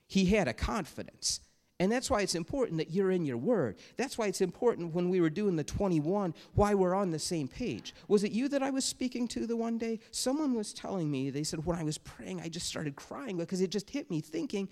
he 0.08 0.26
had 0.26 0.48
a 0.48 0.54
confidence. 0.54 1.40
And 1.80 1.92
that's 1.92 2.10
why 2.10 2.22
it's 2.22 2.36
important 2.36 2.78
that 2.78 2.92
you're 2.92 3.12
in 3.12 3.26
your 3.26 3.38
word. 3.38 3.78
That's 3.98 4.18
why 4.18 4.28
it's 4.28 4.40
important 4.40 4.94
when 4.94 5.10
we 5.10 5.20
were 5.20 5.30
doing 5.30 5.58
the 5.58 5.64
21, 5.64 6.34
why 6.54 6.74
we're 6.74 6.96
on 6.96 7.12
the 7.12 7.20
same 7.20 7.50
page. 7.50 7.94
Was 8.08 8.24
it 8.24 8.32
you 8.32 8.48
that 8.50 8.64
I 8.64 8.70
was 8.70 8.86
speaking 8.86 9.28
to 9.30 9.46
the 9.46 9.58
one 9.58 9.78
day? 9.78 10.00
Someone 10.12 10.54
was 10.54 10.74
telling 10.74 11.12
me, 11.12 11.30
they 11.30 11.44
said, 11.44 11.66
when 11.66 11.78
I 11.78 11.84
was 11.84 11.98
praying, 11.98 12.40
I 12.40 12.48
just 12.48 12.68
started 12.68 12.96
crying 12.96 13.36
because 13.36 13.60
it 13.60 13.72
just 13.72 13.90
hit 13.90 14.10
me 14.10 14.22
thinking, 14.22 14.70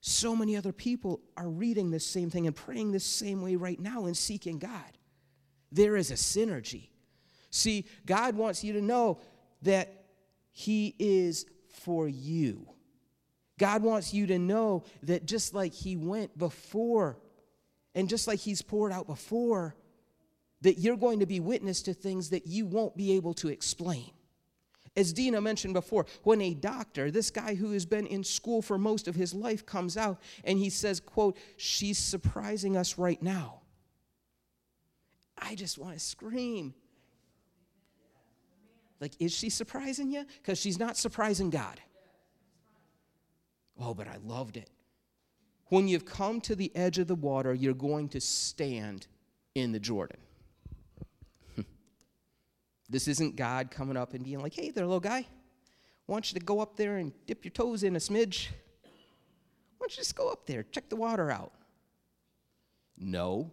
so 0.00 0.34
many 0.34 0.56
other 0.56 0.72
people 0.72 1.20
are 1.36 1.48
reading 1.48 1.90
this 1.90 2.06
same 2.06 2.28
thing 2.28 2.48
and 2.48 2.56
praying 2.56 2.90
this 2.90 3.04
same 3.04 3.40
way 3.40 3.54
right 3.54 3.78
now 3.78 4.06
and 4.06 4.16
seeking 4.16 4.58
God. 4.58 4.98
There 5.72 5.96
is 5.96 6.10
a 6.10 6.14
synergy. 6.14 6.88
See, 7.50 7.86
God 8.04 8.36
wants 8.36 8.62
you 8.62 8.74
to 8.74 8.82
know 8.82 9.20
that 9.62 10.04
He 10.52 10.94
is 10.98 11.46
for 11.82 12.08
you. 12.08 12.68
God 13.58 13.82
wants 13.82 14.12
you 14.12 14.26
to 14.26 14.38
know 14.38 14.84
that 15.02 15.26
just 15.26 15.54
like 15.54 15.72
He 15.72 15.96
went 15.96 16.36
before 16.36 17.18
and 17.94 18.08
just 18.08 18.26
like 18.26 18.40
He's 18.40 18.62
poured 18.62 18.92
out 18.92 19.06
before, 19.06 19.74
that 20.62 20.78
you're 20.78 20.96
going 20.96 21.20
to 21.20 21.26
be 21.26 21.40
witness 21.40 21.82
to 21.82 21.94
things 21.94 22.30
that 22.30 22.46
you 22.46 22.66
won't 22.66 22.96
be 22.96 23.12
able 23.12 23.34
to 23.34 23.48
explain. 23.48 24.10
As 24.96 25.12
Dina 25.12 25.40
mentioned 25.42 25.74
before, 25.74 26.06
when 26.22 26.40
a 26.40 26.54
doctor, 26.54 27.10
this 27.10 27.30
guy 27.30 27.54
who 27.54 27.72
has 27.72 27.84
been 27.84 28.06
in 28.06 28.24
school 28.24 28.62
for 28.62 28.78
most 28.78 29.08
of 29.08 29.14
his 29.14 29.34
life, 29.34 29.66
comes 29.66 29.96
out 29.96 30.20
and 30.42 30.58
he 30.58 30.70
says, 30.70 31.00
quote, 31.00 31.36
she's 31.58 31.98
surprising 31.98 32.76
us 32.76 32.96
right 32.96 33.22
now. 33.22 33.60
I 35.38 35.54
just 35.54 35.78
want 35.78 35.94
to 35.94 36.00
scream. 36.00 36.74
Like, 39.00 39.12
is 39.20 39.34
she 39.34 39.50
surprising 39.50 40.10
you? 40.10 40.24
Because 40.42 40.58
she's 40.58 40.78
not 40.78 40.96
surprising 40.96 41.50
God. 41.50 41.80
Oh, 43.78 43.92
but 43.92 44.08
I 44.08 44.16
loved 44.24 44.56
it. 44.56 44.70
When 45.68 45.88
you've 45.88 46.06
come 46.06 46.40
to 46.42 46.54
the 46.54 46.74
edge 46.74 46.98
of 46.98 47.08
the 47.08 47.14
water, 47.14 47.52
you're 47.52 47.74
going 47.74 48.08
to 48.10 48.20
stand 48.20 49.06
in 49.54 49.72
the 49.72 49.80
Jordan. 49.80 50.18
this 52.88 53.08
isn't 53.08 53.36
God 53.36 53.70
coming 53.70 53.96
up 53.96 54.14
and 54.14 54.24
being 54.24 54.40
like, 54.40 54.54
hey 54.54 54.70
there, 54.70 54.86
little 54.86 55.00
guy. 55.00 55.18
I 55.18 56.12
want 56.12 56.32
you 56.32 56.38
to 56.38 56.44
go 56.44 56.60
up 56.60 56.76
there 56.76 56.96
and 56.96 57.12
dip 57.26 57.44
your 57.44 57.50
toes 57.50 57.82
in 57.82 57.96
a 57.96 57.98
smidge. 57.98 58.48
Why 59.76 59.86
don't 59.86 59.92
you 59.92 59.96
just 59.96 60.14
go 60.14 60.30
up 60.30 60.46
there, 60.46 60.62
check 60.62 60.88
the 60.88 60.96
water 60.96 61.30
out? 61.30 61.52
No, 62.96 63.50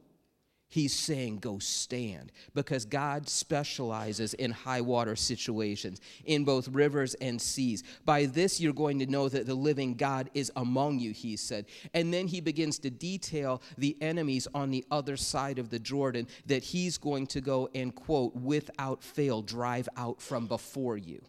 He's 0.73 0.95
saying, 0.95 1.37
go 1.37 1.59
stand, 1.59 2.31
because 2.55 2.83
God 2.83 3.29
specializes 3.29 4.33
in 4.33 4.49
high 4.49 4.81
water 4.81 5.15
situations, 5.15 6.01
in 6.25 6.45
both 6.45 6.67
rivers 6.69 7.13
and 7.13 7.39
seas. 7.39 7.83
By 8.05 8.25
this, 8.25 8.59
you're 8.59 8.73
going 8.73 8.97
to 8.97 9.05
know 9.05 9.29
that 9.29 9.45
the 9.45 9.53
living 9.53 9.93
God 9.93 10.31
is 10.33 10.51
among 10.55 10.97
you, 10.97 11.11
he 11.11 11.37
said. 11.37 11.67
And 11.93 12.11
then 12.11 12.25
he 12.25 12.41
begins 12.41 12.79
to 12.79 12.89
detail 12.89 13.61
the 13.77 13.95
enemies 14.01 14.47
on 14.55 14.71
the 14.71 14.83
other 14.89 15.15
side 15.15 15.59
of 15.59 15.69
the 15.69 15.77
Jordan 15.77 16.27
that 16.47 16.63
he's 16.63 16.97
going 16.97 17.27
to 17.27 17.39
go 17.39 17.69
and, 17.75 17.93
quote, 17.93 18.35
without 18.35 19.03
fail, 19.03 19.43
drive 19.43 19.87
out 19.95 20.19
from 20.23 20.47
before 20.47 20.97
you. 20.97 21.21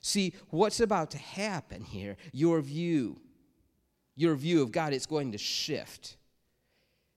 See, 0.00 0.32
what's 0.48 0.80
about 0.80 1.10
to 1.10 1.18
happen 1.18 1.84
here, 1.84 2.16
your 2.32 2.62
view, 2.62 3.20
your 4.16 4.34
view 4.34 4.62
of 4.62 4.72
God, 4.72 4.94
it's 4.94 5.04
going 5.04 5.32
to 5.32 5.38
shift 5.38 6.16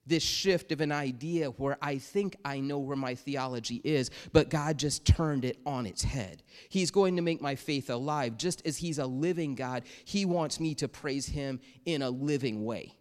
this 0.08 0.24
shift 0.24 0.72
of 0.72 0.82
an 0.82 0.92
idea 0.92 1.50
where 1.50 1.78
I 1.82 1.98
think 1.98 2.36
I 2.46 2.60
know 2.60 2.80
where 2.80 2.98
my 2.98 3.16
theology 3.16 3.82
is, 3.84 4.10
but 4.34 4.50
God 4.50 4.78
just 4.78 5.06
turned 5.06 5.46
it 5.46 5.58
on 5.66 5.86
its 5.86 6.04
head. 6.04 6.44
He's 6.70 6.92
going 6.92 7.16
to 7.16 7.22
make 7.22 7.42
my 7.42 7.56
faith 7.56 7.90
alive. 7.90 8.38
Just 8.38 8.66
as 8.66 8.78
He's 8.78 9.00
a 9.00 9.06
living 9.06 9.56
God, 9.56 9.84
He 10.06 10.26
wants 10.26 10.60
me 10.60 10.76
to 10.76 10.88
praise 10.88 11.28
Him 11.28 11.60
in 11.86 12.02
a 12.02 12.10
living 12.10 12.64
way. 12.64 12.94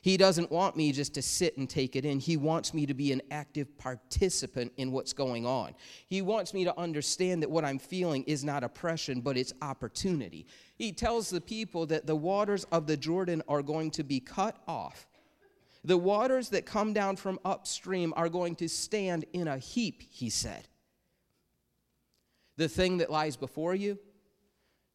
He 0.00 0.16
doesn't 0.16 0.50
want 0.50 0.76
me 0.76 0.92
just 0.92 1.14
to 1.14 1.22
sit 1.22 1.56
and 1.56 1.68
take 1.68 1.96
it 1.96 2.04
in. 2.04 2.20
He 2.20 2.36
wants 2.36 2.72
me 2.72 2.86
to 2.86 2.94
be 2.94 3.12
an 3.12 3.22
active 3.30 3.76
participant 3.78 4.72
in 4.76 4.92
what's 4.92 5.12
going 5.12 5.44
on. 5.44 5.74
He 6.06 6.22
wants 6.22 6.54
me 6.54 6.64
to 6.64 6.78
understand 6.78 7.42
that 7.42 7.50
what 7.50 7.64
I'm 7.64 7.78
feeling 7.78 8.22
is 8.24 8.44
not 8.44 8.62
oppression, 8.62 9.20
but 9.20 9.36
it's 9.36 9.52
opportunity. 9.60 10.46
He 10.76 10.92
tells 10.92 11.30
the 11.30 11.40
people 11.40 11.86
that 11.86 12.06
the 12.06 12.16
waters 12.16 12.64
of 12.70 12.86
the 12.86 12.96
Jordan 12.96 13.42
are 13.48 13.62
going 13.62 13.90
to 13.92 14.04
be 14.04 14.20
cut 14.20 14.56
off 14.68 15.07
the 15.84 15.96
waters 15.96 16.50
that 16.50 16.66
come 16.66 16.92
down 16.92 17.16
from 17.16 17.38
upstream 17.44 18.12
are 18.16 18.28
going 18.28 18.56
to 18.56 18.68
stand 18.68 19.24
in 19.32 19.48
a 19.48 19.58
heap, 19.58 20.02
he 20.10 20.30
said. 20.30 20.68
The 22.56 22.68
thing 22.68 22.98
that 22.98 23.10
lies 23.10 23.36
before 23.36 23.74
you, 23.74 23.98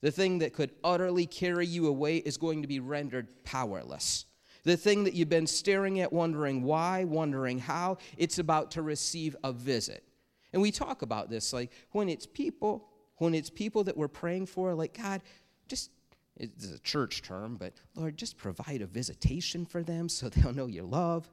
the 0.01 0.11
thing 0.11 0.39
that 0.39 0.53
could 0.53 0.71
utterly 0.83 1.25
carry 1.25 1.65
you 1.65 1.87
away, 1.87 2.17
is 2.17 2.37
going 2.37 2.61
to 2.61 2.67
be 2.67 2.81
rendered 2.81 3.43
powerless. 3.45 4.25
The 4.63 4.77
thing 4.77 5.05
that 5.05 5.13
you've 5.13 5.29
been 5.29 5.47
staring 5.47 5.99
at, 6.01 6.11
wondering 6.11 6.63
why, 6.63 7.05
wondering 7.05 7.59
how, 7.59 7.97
it's 8.17 8.39
about 8.39 8.71
to 8.71 8.81
receive 8.81 9.35
a 9.43 9.51
visit. 9.51 10.03
And 10.51 10.61
we 10.61 10.71
talk 10.71 11.01
about 11.01 11.29
this 11.29 11.53
like 11.53 11.71
when 11.91 12.09
it's 12.09 12.25
people, 12.25 12.89
when 13.17 13.33
it's 13.33 13.49
people 13.49 13.85
that 13.85 13.97
we're 13.97 14.07
praying 14.07 14.45
for, 14.47 14.73
like, 14.73 14.97
God, 14.97 15.21
just 15.67 15.89
it's 16.35 16.71
a 16.71 16.79
church 16.79 17.21
term, 17.21 17.57
but 17.57 17.73
Lord, 17.95 18.17
just 18.17 18.37
provide 18.37 18.81
a 18.81 18.87
visitation 18.87 19.65
for 19.65 19.83
them 19.83 20.09
so 20.09 20.29
they'll 20.29 20.53
know 20.53 20.67
your 20.67 20.85
love. 20.85 21.29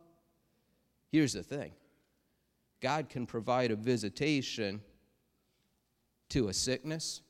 Here's 1.11 1.33
the 1.33 1.43
thing 1.43 1.73
God 2.81 3.09
can 3.09 3.27
provide 3.27 3.71
a 3.71 3.77
visitation 3.77 4.81
to 6.31 6.49
a 6.49 6.53
sickness, 6.53 7.23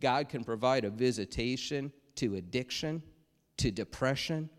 God 0.00 0.28
can 0.28 0.44
provide 0.44 0.84
a 0.84 0.90
visitation 0.90 1.92
to 2.16 2.36
addiction, 2.36 3.02
to 3.58 3.70
depression. 3.70 4.50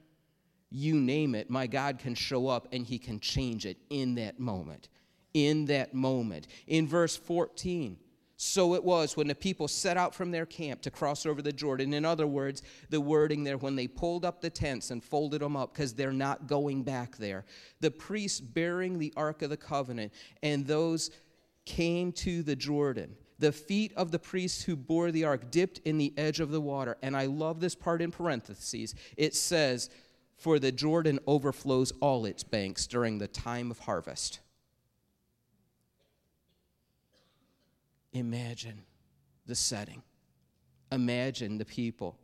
You 0.72 0.96
name 0.96 1.34
it, 1.34 1.50
my 1.50 1.68
God 1.68 2.00
can 2.00 2.14
show 2.14 2.48
up 2.48 2.68
and 2.72 2.86
he 2.86 3.00
can 3.00 3.20
change 3.20 3.66
it 3.66 3.78
in 3.90 4.16
that 4.16 4.40
moment. 4.40 4.90
In 5.34 5.66
that 5.66 5.94
moment. 5.94 6.48
In 6.68 6.88
verse 6.88 7.16
14, 7.16 7.98
so 8.42 8.74
it 8.74 8.86
was 8.86 9.18
when 9.18 9.28
the 9.28 9.36
people 9.36 9.68
set 9.68 9.98
out 9.98 10.16
from 10.16 10.32
their 10.32 10.46
camp 10.46 10.82
to 10.84 10.90
cross 10.90 11.26
over 11.26 11.42
the 11.42 11.52
Jordan. 11.52 11.94
In 11.94 12.06
other 12.06 12.26
words, 12.26 12.64
the 12.90 13.02
wording 13.02 13.44
there, 13.44 13.58
when 13.58 13.76
they 13.76 13.86
pulled 13.86 14.24
up 14.24 14.40
the 14.40 14.50
tents 14.50 14.92
and 14.92 15.04
folded 15.04 15.42
them 15.42 15.58
up, 15.58 15.74
because 15.74 15.94
they're 15.94 16.14
not 16.14 16.48
going 16.48 16.84
back 16.84 17.18
there. 17.18 17.44
The 17.82 17.92
priests 17.92 18.40
bearing 18.40 18.98
the 18.98 19.12
Ark 19.18 19.42
of 19.42 19.50
the 19.50 19.58
Covenant, 19.58 20.14
and 20.42 20.66
those 20.66 21.12
came 21.66 22.14
to 22.14 22.42
the 22.42 22.56
Jordan. 22.56 23.14
The 23.40 23.52
feet 23.52 23.92
of 23.98 24.12
the 24.12 24.20
priests 24.20 24.64
who 24.64 24.78
bore 24.78 25.12
the 25.12 25.26
ark 25.26 25.52
dipped 25.52 25.80
in 25.80 25.98
the 25.98 26.14
edge 26.16 26.40
of 26.40 26.50
the 26.50 26.62
water. 26.62 26.98
And 27.02 27.18
I 27.18 27.26
love 27.26 27.60
this 27.60 27.76
part 27.76 28.02
in 28.02 28.10
parentheses. 28.10 28.96
It 29.18 29.36
says, 29.36 29.90
For 30.38 30.60
the 30.60 30.72
Jordan 30.72 31.20
overflows 31.28 31.92
all 32.00 32.26
its 32.26 32.44
banks 32.44 32.88
during 32.88 33.18
the 33.18 33.28
time 33.28 33.70
of 33.70 33.80
harvest. 33.80 34.40
Imagine 38.14 38.82
the 39.46 39.56
setting. 39.56 40.02
Imagine 40.92 41.58
the 41.58 41.66
people. 41.66 42.18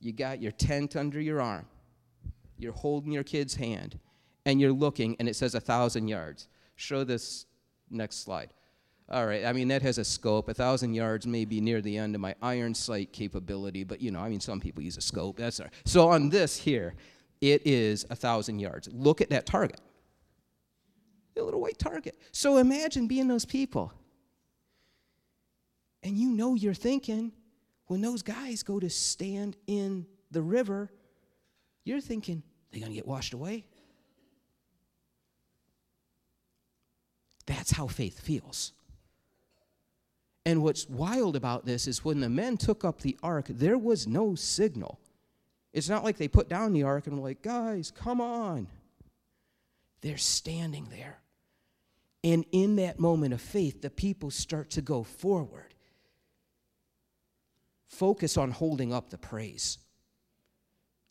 You 0.00 0.12
got 0.12 0.40
your 0.40 0.52
tent 0.52 0.96
under 0.96 1.20
your 1.20 1.40
arm, 1.40 1.66
you're 2.58 2.72
holding 2.72 3.12
your 3.12 3.24
kid's 3.24 3.54
hand, 3.54 3.98
and 4.44 4.60
you're 4.60 4.72
looking, 4.72 5.16
and 5.18 5.28
it 5.28 5.36
says 5.36 5.54
a 5.54 5.60
thousand 5.60 6.08
yards. 6.08 6.48
Show 6.76 7.04
this 7.04 7.46
next 7.90 8.22
slide. 8.24 8.50
All 9.10 9.26
right, 9.26 9.44
I 9.44 9.52
mean, 9.52 9.68
that 9.68 9.82
has 9.82 9.98
a 9.98 10.04
scope. 10.04 10.48
A 10.48 10.54
thousand 10.54 10.94
yards 10.94 11.26
may 11.26 11.44
be 11.44 11.60
near 11.60 11.82
the 11.82 11.96
end 11.98 12.14
of 12.14 12.20
my 12.20 12.34
iron 12.40 12.74
sight 12.74 13.12
capability, 13.12 13.84
but 13.84 14.00
you 14.00 14.10
know, 14.10 14.20
I 14.20 14.28
mean, 14.28 14.40
some 14.40 14.60
people 14.60 14.82
use 14.82 14.96
a 14.96 15.02
scope. 15.02 15.36
That's 15.36 15.60
all 15.60 15.66
right. 15.66 15.74
So 15.84 16.08
on 16.08 16.30
this 16.30 16.56
here, 16.56 16.94
it 17.40 17.66
is 17.66 18.06
a 18.08 18.16
thousand 18.16 18.60
yards. 18.60 18.88
Look 18.92 19.20
at 19.20 19.30
that 19.30 19.44
target. 19.44 19.80
A 21.36 21.42
little 21.42 21.60
white 21.60 21.78
target. 21.78 22.16
So 22.32 22.58
imagine 22.58 23.06
being 23.06 23.28
those 23.28 23.44
people 23.44 23.92
and 26.04 26.18
you 26.18 26.30
know 26.30 26.54
you're 26.54 26.74
thinking, 26.74 27.32
when 27.86 28.02
those 28.02 28.22
guys 28.22 28.62
go 28.62 28.78
to 28.78 28.90
stand 28.90 29.56
in 29.66 30.06
the 30.30 30.42
river, 30.42 30.90
you're 31.82 32.00
thinking, 32.00 32.42
they're 32.70 32.80
going 32.80 32.92
to 32.92 32.96
get 32.96 33.08
washed 33.08 33.32
away. 33.32 33.64
That's 37.46 37.70
how 37.70 37.86
faith 37.86 38.20
feels. 38.20 38.72
And 40.46 40.62
what's 40.62 40.88
wild 40.88 41.36
about 41.36 41.64
this 41.64 41.86
is 41.86 42.04
when 42.04 42.20
the 42.20 42.28
men 42.28 42.58
took 42.58 42.84
up 42.84 43.00
the 43.00 43.16
ark, 43.22 43.46
there 43.48 43.78
was 43.78 44.06
no 44.06 44.34
signal. 44.34 45.00
It's 45.72 45.88
not 45.88 46.04
like 46.04 46.18
they 46.18 46.28
put 46.28 46.50
down 46.50 46.74
the 46.74 46.82
ark 46.82 47.06
and 47.06 47.16
were 47.16 47.28
like, 47.28 47.42
guys, 47.42 47.90
come 47.90 48.20
on. 48.20 48.68
They're 50.02 50.18
standing 50.18 50.86
there. 50.90 51.18
And 52.22 52.44
in 52.52 52.76
that 52.76 52.98
moment 52.98 53.32
of 53.32 53.40
faith, 53.40 53.80
the 53.80 53.90
people 53.90 54.30
start 54.30 54.70
to 54.70 54.82
go 54.82 55.02
forward 55.02 55.73
focus 57.94 58.36
on 58.36 58.50
holding 58.50 58.92
up 58.92 59.10
the 59.10 59.18
praise. 59.18 59.78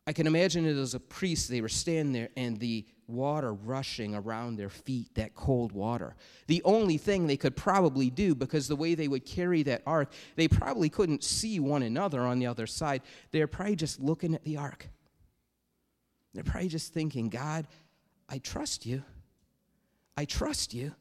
I 0.06 0.12
can 0.12 0.28
imagine 0.28 0.66
it 0.66 0.78
as 0.78 0.94
a 0.94 1.00
priest, 1.00 1.50
they 1.50 1.62
were 1.62 1.70
standing 1.70 2.12
there 2.12 2.30
and 2.36 2.60
the 2.60 2.86
water 3.08 3.54
rushing 3.54 4.16
around 4.16 4.58
their 4.58 4.70
feet, 4.70 5.14
that 5.16 5.34
cold 5.34 5.72
water. 5.72 6.16
The 6.48 6.62
only 6.66 6.98
thing 6.98 7.26
they 7.26 7.38
could 7.38 7.56
probably 7.56 8.10
do, 8.10 8.36
because 8.36 8.68
the 8.68 8.76
way 8.76 8.96
they 8.96 9.08
would 9.08 9.26
carry 9.26 9.64
that 9.64 9.82
ark, 9.86 10.12
they 10.36 10.48
probably 10.48 10.90
couldn't 10.90 11.24
see 11.24 11.60
one 11.60 11.84
another 11.84 12.22
on 12.22 12.40
the 12.40 12.48
other 12.48 12.68
side. 12.68 13.02
They're 13.32 13.48
probably 13.48 13.76
just 13.76 14.00
looking 14.02 14.36
at 14.36 14.44
the 14.44 14.58
ark. 14.58 14.90
They're 16.34 16.44
probably 16.44 16.70
just 16.70 16.94
thinking, 16.94 17.30
God, 17.30 17.68
I 18.28 18.40
trust 18.40 18.86
you. 18.86 19.04
I 20.18 20.26
trust 20.26 20.74
you. 20.74 20.94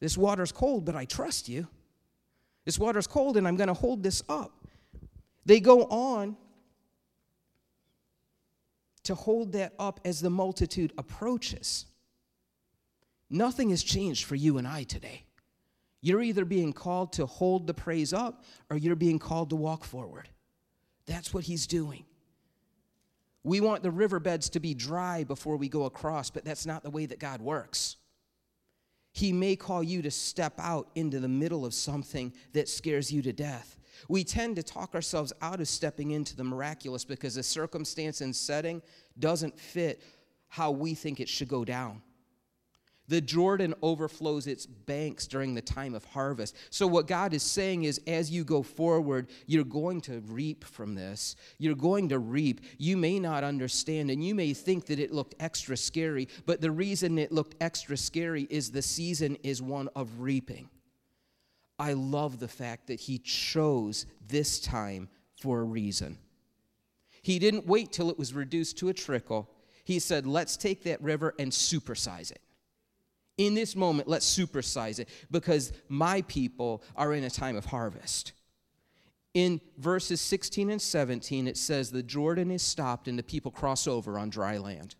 This 0.00 0.16
water's 0.16 0.52
cold, 0.52 0.84
but 0.84 0.94
I 0.94 1.06
trust 1.06 1.48
you. 1.48 1.66
This 2.64 2.78
water's 2.78 3.06
cold, 3.06 3.36
and 3.36 3.48
I'm 3.48 3.56
going 3.56 3.68
to 3.68 3.74
hold 3.74 4.02
this 4.02 4.22
up. 4.28 4.52
They 5.46 5.60
go 5.60 5.84
on 5.84 6.36
to 9.04 9.14
hold 9.14 9.52
that 9.52 9.72
up 9.78 10.00
as 10.04 10.20
the 10.20 10.28
multitude 10.28 10.92
approaches. 10.98 11.86
Nothing 13.30 13.70
has 13.70 13.82
changed 13.82 14.24
for 14.24 14.34
you 14.34 14.58
and 14.58 14.66
I 14.66 14.82
today. 14.82 15.24
You're 16.02 16.22
either 16.22 16.44
being 16.44 16.72
called 16.72 17.12
to 17.14 17.26
hold 17.26 17.66
the 17.66 17.74
praise 17.74 18.12
up 18.12 18.44
or 18.70 18.76
you're 18.76 18.96
being 18.96 19.20
called 19.20 19.50
to 19.50 19.56
walk 19.56 19.84
forward. 19.84 20.28
That's 21.06 21.32
what 21.32 21.44
he's 21.44 21.68
doing. 21.68 22.04
We 23.44 23.60
want 23.60 23.84
the 23.84 23.92
riverbeds 23.92 24.50
to 24.50 24.60
be 24.60 24.74
dry 24.74 25.22
before 25.22 25.56
we 25.56 25.68
go 25.68 25.84
across, 25.84 26.30
but 26.30 26.44
that's 26.44 26.66
not 26.66 26.82
the 26.82 26.90
way 26.90 27.06
that 27.06 27.20
God 27.20 27.40
works. 27.40 27.96
He 29.12 29.32
may 29.32 29.54
call 29.54 29.84
you 29.84 30.02
to 30.02 30.10
step 30.10 30.54
out 30.58 30.90
into 30.96 31.20
the 31.20 31.28
middle 31.28 31.64
of 31.64 31.72
something 31.72 32.32
that 32.52 32.68
scares 32.68 33.12
you 33.12 33.22
to 33.22 33.32
death. 33.32 33.78
We 34.08 34.24
tend 34.24 34.56
to 34.56 34.62
talk 34.62 34.94
ourselves 34.94 35.32
out 35.42 35.60
of 35.60 35.68
stepping 35.68 36.12
into 36.12 36.36
the 36.36 36.44
miraculous 36.44 37.04
because 37.04 37.34
the 37.34 37.42
circumstance 37.42 38.20
and 38.20 38.34
setting 38.34 38.82
doesn't 39.18 39.58
fit 39.58 40.02
how 40.48 40.70
we 40.70 40.94
think 40.94 41.20
it 41.20 41.28
should 41.28 41.48
go 41.48 41.64
down. 41.64 42.02
The 43.08 43.20
Jordan 43.20 43.74
overflows 43.82 44.46
its 44.46 44.66
banks 44.66 45.26
during 45.26 45.54
the 45.54 45.62
time 45.62 45.94
of 45.94 46.04
harvest. 46.06 46.56
So, 46.70 46.86
what 46.86 47.06
God 47.06 47.34
is 47.34 47.42
saying 47.42 47.84
is, 47.84 48.00
as 48.06 48.30
you 48.30 48.42
go 48.42 48.62
forward, 48.62 49.28
you're 49.46 49.64
going 49.64 50.00
to 50.02 50.20
reap 50.26 50.64
from 50.64 50.94
this. 50.94 51.36
You're 51.58 51.76
going 51.76 52.08
to 52.08 52.18
reap. 52.18 52.62
You 52.78 52.96
may 52.96 53.20
not 53.20 53.44
understand, 53.44 54.10
and 54.10 54.24
you 54.24 54.34
may 54.34 54.52
think 54.54 54.86
that 54.86 54.98
it 54.98 55.12
looked 55.12 55.36
extra 55.38 55.76
scary, 55.76 56.28
but 56.46 56.60
the 56.60 56.70
reason 56.70 57.18
it 57.18 57.30
looked 57.30 57.54
extra 57.60 57.96
scary 57.96 58.46
is 58.50 58.70
the 58.70 58.82
season 58.82 59.36
is 59.44 59.62
one 59.62 59.88
of 59.94 60.20
reaping. 60.20 60.68
I 61.78 61.92
love 61.92 62.38
the 62.38 62.48
fact 62.48 62.86
that 62.86 63.00
He 63.00 63.18
chose 63.18 64.06
this 64.26 64.60
time 64.60 65.08
for 65.40 65.60
a 65.60 65.64
reason. 65.64 66.18
He 67.22 67.38
didn't 67.38 67.66
wait 67.66 67.92
till 67.92 68.10
it 68.10 68.18
was 68.18 68.32
reduced 68.32 68.78
to 68.78 68.88
a 68.88 68.94
trickle. 68.94 69.50
He 69.84 69.98
said, 69.98 70.26
let's 70.26 70.56
take 70.56 70.84
that 70.84 71.02
river 71.02 71.34
and 71.38 71.50
supersize 71.52 72.30
it 72.30 72.40
in 73.38 73.54
this 73.54 73.76
moment, 73.76 74.08
let's 74.08 74.26
supersize 74.26 74.98
it 74.98 75.08
because 75.30 75.72
my 75.88 76.22
people 76.22 76.82
are 76.96 77.12
in 77.12 77.24
a 77.24 77.30
time 77.30 77.56
of 77.56 77.66
harvest. 77.66 78.32
In 79.34 79.60
verses 79.76 80.20
16 80.22 80.70
and 80.70 80.80
17, 80.80 81.46
it 81.46 81.58
says, 81.58 81.90
The 81.90 82.02
Jordan 82.02 82.50
is 82.50 82.62
stopped 82.62 83.08
and 83.08 83.18
the 83.18 83.22
people 83.22 83.50
cross 83.50 83.86
over 83.86 84.18
on 84.18 84.30
dry 84.30 84.56
land. 84.56 84.94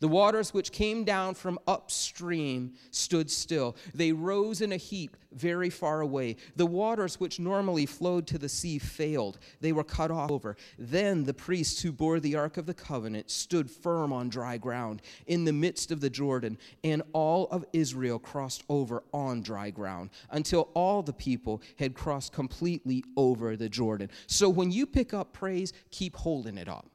The 0.00 0.08
waters 0.08 0.54
which 0.54 0.72
came 0.72 1.04
down 1.04 1.34
from 1.34 1.58
upstream 1.66 2.72
stood 2.90 3.30
still. 3.30 3.76
They 3.94 4.12
rose 4.12 4.62
in 4.62 4.72
a 4.72 4.76
heap 4.78 5.16
very 5.32 5.70
far 5.70 6.00
away. 6.00 6.36
The 6.56 6.66
waters 6.66 7.20
which 7.20 7.38
normally 7.38 7.86
flowed 7.86 8.26
to 8.28 8.38
the 8.38 8.48
sea 8.48 8.78
failed. 8.78 9.38
They 9.60 9.72
were 9.72 9.84
cut 9.84 10.10
off 10.10 10.30
over. 10.30 10.56
Then 10.78 11.24
the 11.24 11.34
priests 11.34 11.82
who 11.82 11.92
bore 11.92 12.18
the 12.18 12.34
Ark 12.34 12.56
of 12.56 12.66
the 12.66 12.74
Covenant 12.74 13.30
stood 13.30 13.70
firm 13.70 14.12
on 14.12 14.30
dry 14.30 14.56
ground 14.56 15.02
in 15.26 15.44
the 15.44 15.52
midst 15.52 15.90
of 15.90 16.00
the 16.00 16.10
Jordan, 16.10 16.58
and 16.82 17.02
all 17.12 17.46
of 17.48 17.64
Israel 17.72 18.18
crossed 18.18 18.64
over 18.68 19.02
on 19.12 19.42
dry 19.42 19.70
ground 19.70 20.10
until 20.30 20.70
all 20.74 21.02
the 21.02 21.12
people 21.12 21.62
had 21.78 21.94
crossed 21.94 22.32
completely 22.32 23.04
over 23.16 23.54
the 23.56 23.68
Jordan. 23.68 24.08
So 24.26 24.48
when 24.48 24.70
you 24.70 24.86
pick 24.86 25.12
up 25.12 25.32
praise, 25.32 25.72
keep 25.90 26.16
holding 26.16 26.56
it 26.56 26.68
up. 26.68 26.86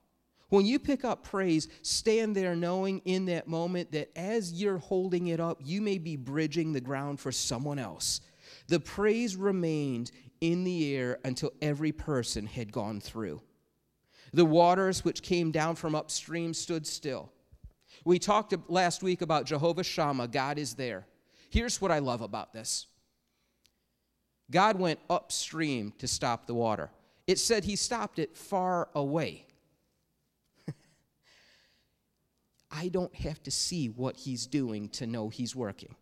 When 0.49 0.65
you 0.65 0.77
pick 0.77 1.03
up 1.03 1.23
praise, 1.23 1.67
stand 1.81 2.35
there 2.35 2.55
knowing 2.55 2.99
in 3.05 3.25
that 3.25 3.47
moment 3.47 3.91
that 3.93 4.15
as 4.17 4.53
you're 4.53 4.77
holding 4.77 5.27
it 5.27 5.39
up, 5.39 5.59
you 5.63 5.81
may 5.81 5.97
be 5.97 6.15
bridging 6.15 6.71
the 6.71 6.81
ground 6.81 7.19
for 7.19 7.31
someone 7.31 7.79
else. 7.79 8.21
The 8.67 8.79
praise 8.79 9.35
remained 9.35 10.11
in 10.41 10.63
the 10.63 10.95
air 10.95 11.19
until 11.25 11.51
every 11.61 11.91
person 11.91 12.45
had 12.45 12.71
gone 12.71 12.99
through. 12.99 13.41
The 14.33 14.45
waters 14.45 15.03
which 15.03 15.23
came 15.23 15.51
down 15.51 15.75
from 15.75 15.95
upstream 15.95 16.53
stood 16.53 16.85
still. 16.85 17.31
We 18.03 18.19
talked 18.19 18.53
last 18.69 19.01
week 19.01 19.21
about 19.21 19.45
Jehovah 19.45 19.83
Shammah, 19.83 20.27
God 20.27 20.59
is 20.59 20.75
there. 20.75 21.07
Here's 21.49 21.81
what 21.81 21.91
I 21.91 21.99
love 21.99 22.21
about 22.21 22.53
this 22.53 22.87
God 24.51 24.77
went 24.77 24.99
upstream 25.09 25.93
to 25.97 26.07
stop 26.07 26.45
the 26.45 26.53
water. 26.53 26.91
It 27.25 27.39
said 27.39 27.63
he 27.63 27.75
stopped 27.75 28.19
it 28.19 28.37
far 28.37 28.89
away. 28.93 29.47
I 32.75 32.89
don't 32.89 33.15
have 33.15 33.41
to 33.43 33.51
see 33.51 33.87
what 33.87 34.17
he's 34.17 34.47
doing 34.47 34.89
to 34.89 35.07
know 35.07 35.29
he's 35.29 35.55
working. 35.55 35.95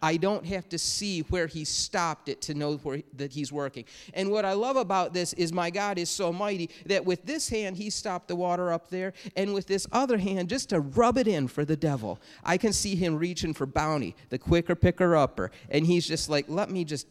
I 0.00 0.16
don't 0.16 0.46
have 0.46 0.68
to 0.68 0.78
see 0.78 1.20
where 1.22 1.48
he 1.48 1.64
stopped 1.64 2.28
it 2.28 2.40
to 2.42 2.54
know 2.54 2.76
where, 2.76 3.02
that 3.16 3.32
he's 3.32 3.50
working. 3.52 3.84
And 4.14 4.30
what 4.30 4.44
I 4.44 4.52
love 4.52 4.76
about 4.76 5.12
this 5.12 5.32
is 5.32 5.52
my 5.52 5.70
God 5.70 5.98
is 5.98 6.08
so 6.08 6.32
mighty 6.32 6.70
that 6.86 7.04
with 7.04 7.26
this 7.26 7.48
hand 7.48 7.76
he 7.76 7.90
stopped 7.90 8.28
the 8.28 8.36
water 8.36 8.72
up 8.72 8.88
there, 8.90 9.12
and 9.36 9.52
with 9.52 9.66
this 9.66 9.86
other 9.90 10.16
hand, 10.16 10.48
just 10.48 10.70
to 10.70 10.80
rub 10.80 11.18
it 11.18 11.26
in 11.26 11.48
for 11.48 11.64
the 11.64 11.76
devil, 11.76 12.20
I 12.44 12.56
can 12.58 12.72
see 12.72 12.94
him 12.94 13.18
reaching 13.18 13.52
for 13.52 13.66
bounty, 13.66 14.14
the 14.30 14.38
quicker 14.38 14.76
picker 14.76 15.16
upper. 15.16 15.50
And 15.68 15.84
he's 15.84 16.06
just 16.06 16.28
like, 16.28 16.46
let 16.48 16.70
me 16.70 16.84
just 16.84 17.06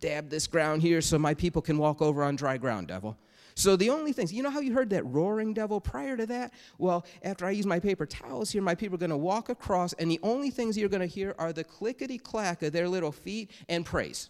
dab 0.00 0.30
this 0.30 0.46
ground 0.46 0.82
here 0.82 1.00
so 1.00 1.18
my 1.18 1.34
people 1.34 1.62
can 1.62 1.78
walk 1.78 2.00
over 2.00 2.24
on 2.24 2.36
dry 2.36 2.56
ground, 2.56 2.88
devil. 2.88 3.16
So 3.58 3.74
the 3.74 3.88
only 3.88 4.12
things, 4.12 4.34
you 4.34 4.42
know 4.42 4.50
how 4.50 4.60
you 4.60 4.74
heard 4.74 4.90
that 4.90 5.04
roaring 5.06 5.54
devil 5.54 5.80
prior 5.80 6.14
to 6.18 6.26
that? 6.26 6.52
Well, 6.76 7.06
after 7.22 7.46
I 7.46 7.52
use 7.52 7.64
my 7.64 7.80
paper 7.80 8.04
towels 8.04 8.50
here, 8.50 8.60
my 8.60 8.74
people 8.74 8.96
are 8.96 8.98
going 8.98 9.10
to 9.10 9.16
walk 9.16 9.48
across, 9.48 9.94
and 9.94 10.10
the 10.10 10.20
only 10.22 10.50
things 10.50 10.76
you're 10.76 10.90
going 10.90 11.00
to 11.00 11.06
hear 11.06 11.34
are 11.38 11.54
the 11.54 11.64
clickety 11.64 12.18
clack 12.18 12.62
of 12.62 12.72
their 12.72 12.86
little 12.86 13.10
feet 13.12 13.50
and 13.70 13.84
praise. 13.84 14.28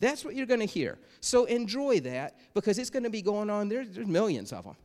That's 0.00 0.24
what 0.24 0.34
you're 0.34 0.46
going 0.46 0.58
to 0.58 0.66
hear. 0.66 0.98
So 1.20 1.44
enjoy 1.44 2.00
that 2.00 2.36
because 2.52 2.80
it's 2.80 2.90
going 2.90 3.04
to 3.04 3.10
be 3.10 3.22
going 3.22 3.48
on. 3.48 3.68
There's, 3.68 3.90
there's 3.90 4.08
millions 4.08 4.52
of 4.52 4.64
them. 4.64 4.76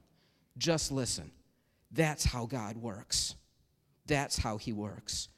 Just 0.59 0.91
listen. 0.91 1.31
That's 1.91 2.23
how 2.23 2.45
God 2.45 2.77
works. 2.77 3.33
That's 4.05 4.37
how 4.37 4.57
He 4.57 4.71
works. 4.71 5.29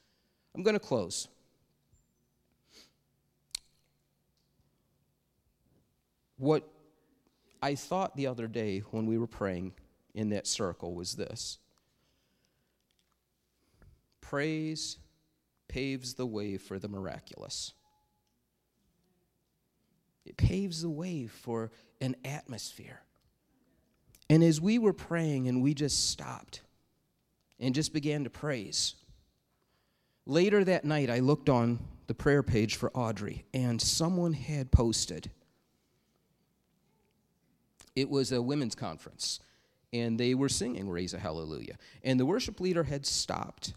I'm 0.53 0.63
going 0.63 0.73
to 0.73 0.79
close. 0.79 1.29
What 6.35 6.69
I 7.61 7.75
thought 7.75 8.15
the 8.15 8.27
other 8.27 8.47
day 8.47 8.79
when 8.91 9.05
we 9.05 9.17
were 9.17 9.27
praying 9.27 9.73
in 10.13 10.29
that 10.29 10.47
circle 10.47 10.93
was 10.93 11.15
this 11.15 11.59
praise 14.21 14.97
paves 15.67 16.13
the 16.13 16.25
way 16.25 16.57
for 16.57 16.77
the 16.77 16.87
miraculous. 16.87 17.73
It 20.25 20.37
paves 20.37 20.81
the 20.81 20.89
way 20.89 21.27
for 21.27 21.71
an 22.01 22.15
atmosphere. 22.23 23.01
And 24.29 24.43
as 24.43 24.61
we 24.61 24.77
were 24.77 24.93
praying 24.93 25.47
and 25.47 25.63
we 25.63 25.73
just 25.73 26.11
stopped 26.11 26.61
and 27.59 27.73
just 27.73 27.93
began 27.93 28.23
to 28.25 28.29
praise, 28.29 28.93
later 30.25 30.63
that 30.63 30.85
night 30.85 31.09
I 31.09 31.19
looked 31.19 31.49
on 31.49 31.79
the 32.05 32.13
prayer 32.13 32.43
page 32.43 32.75
for 32.75 32.91
Audrey 32.91 33.45
and 33.53 33.81
someone 33.81 34.33
had 34.33 34.71
posted 34.71 35.31
it 37.99 38.09
was 38.09 38.31
a 38.31 38.41
women's 38.41 38.75
conference, 38.75 39.39
and 39.91 40.19
they 40.19 40.33
were 40.33 40.49
singing 40.49 40.89
Raise 40.89 41.13
a 41.13 41.19
Hallelujah. 41.19 41.77
And 42.03 42.19
the 42.19 42.25
worship 42.25 42.59
leader 42.59 42.83
had 42.83 43.05
stopped, 43.05 43.73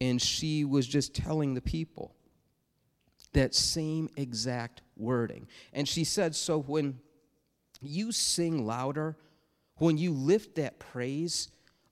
and 0.00 0.20
she 0.20 0.64
was 0.64 0.86
just 0.86 1.14
telling 1.14 1.54
the 1.54 1.62
people 1.62 2.14
that 3.32 3.54
same 3.54 4.08
exact 4.16 4.82
wording. 4.96 5.48
And 5.72 5.88
she 5.88 6.04
said, 6.04 6.34
So 6.34 6.60
when 6.60 6.98
you 7.80 8.12
sing 8.12 8.66
louder, 8.66 9.16
when 9.78 9.98
you 9.98 10.12
lift 10.12 10.56
that 10.56 10.78
praise, 10.78 11.48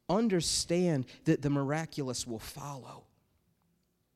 understand 0.09 1.07
that 1.25 1.43
the 1.43 1.51
miraculous 1.51 2.27
will 2.27 2.39
follow. 2.39 3.05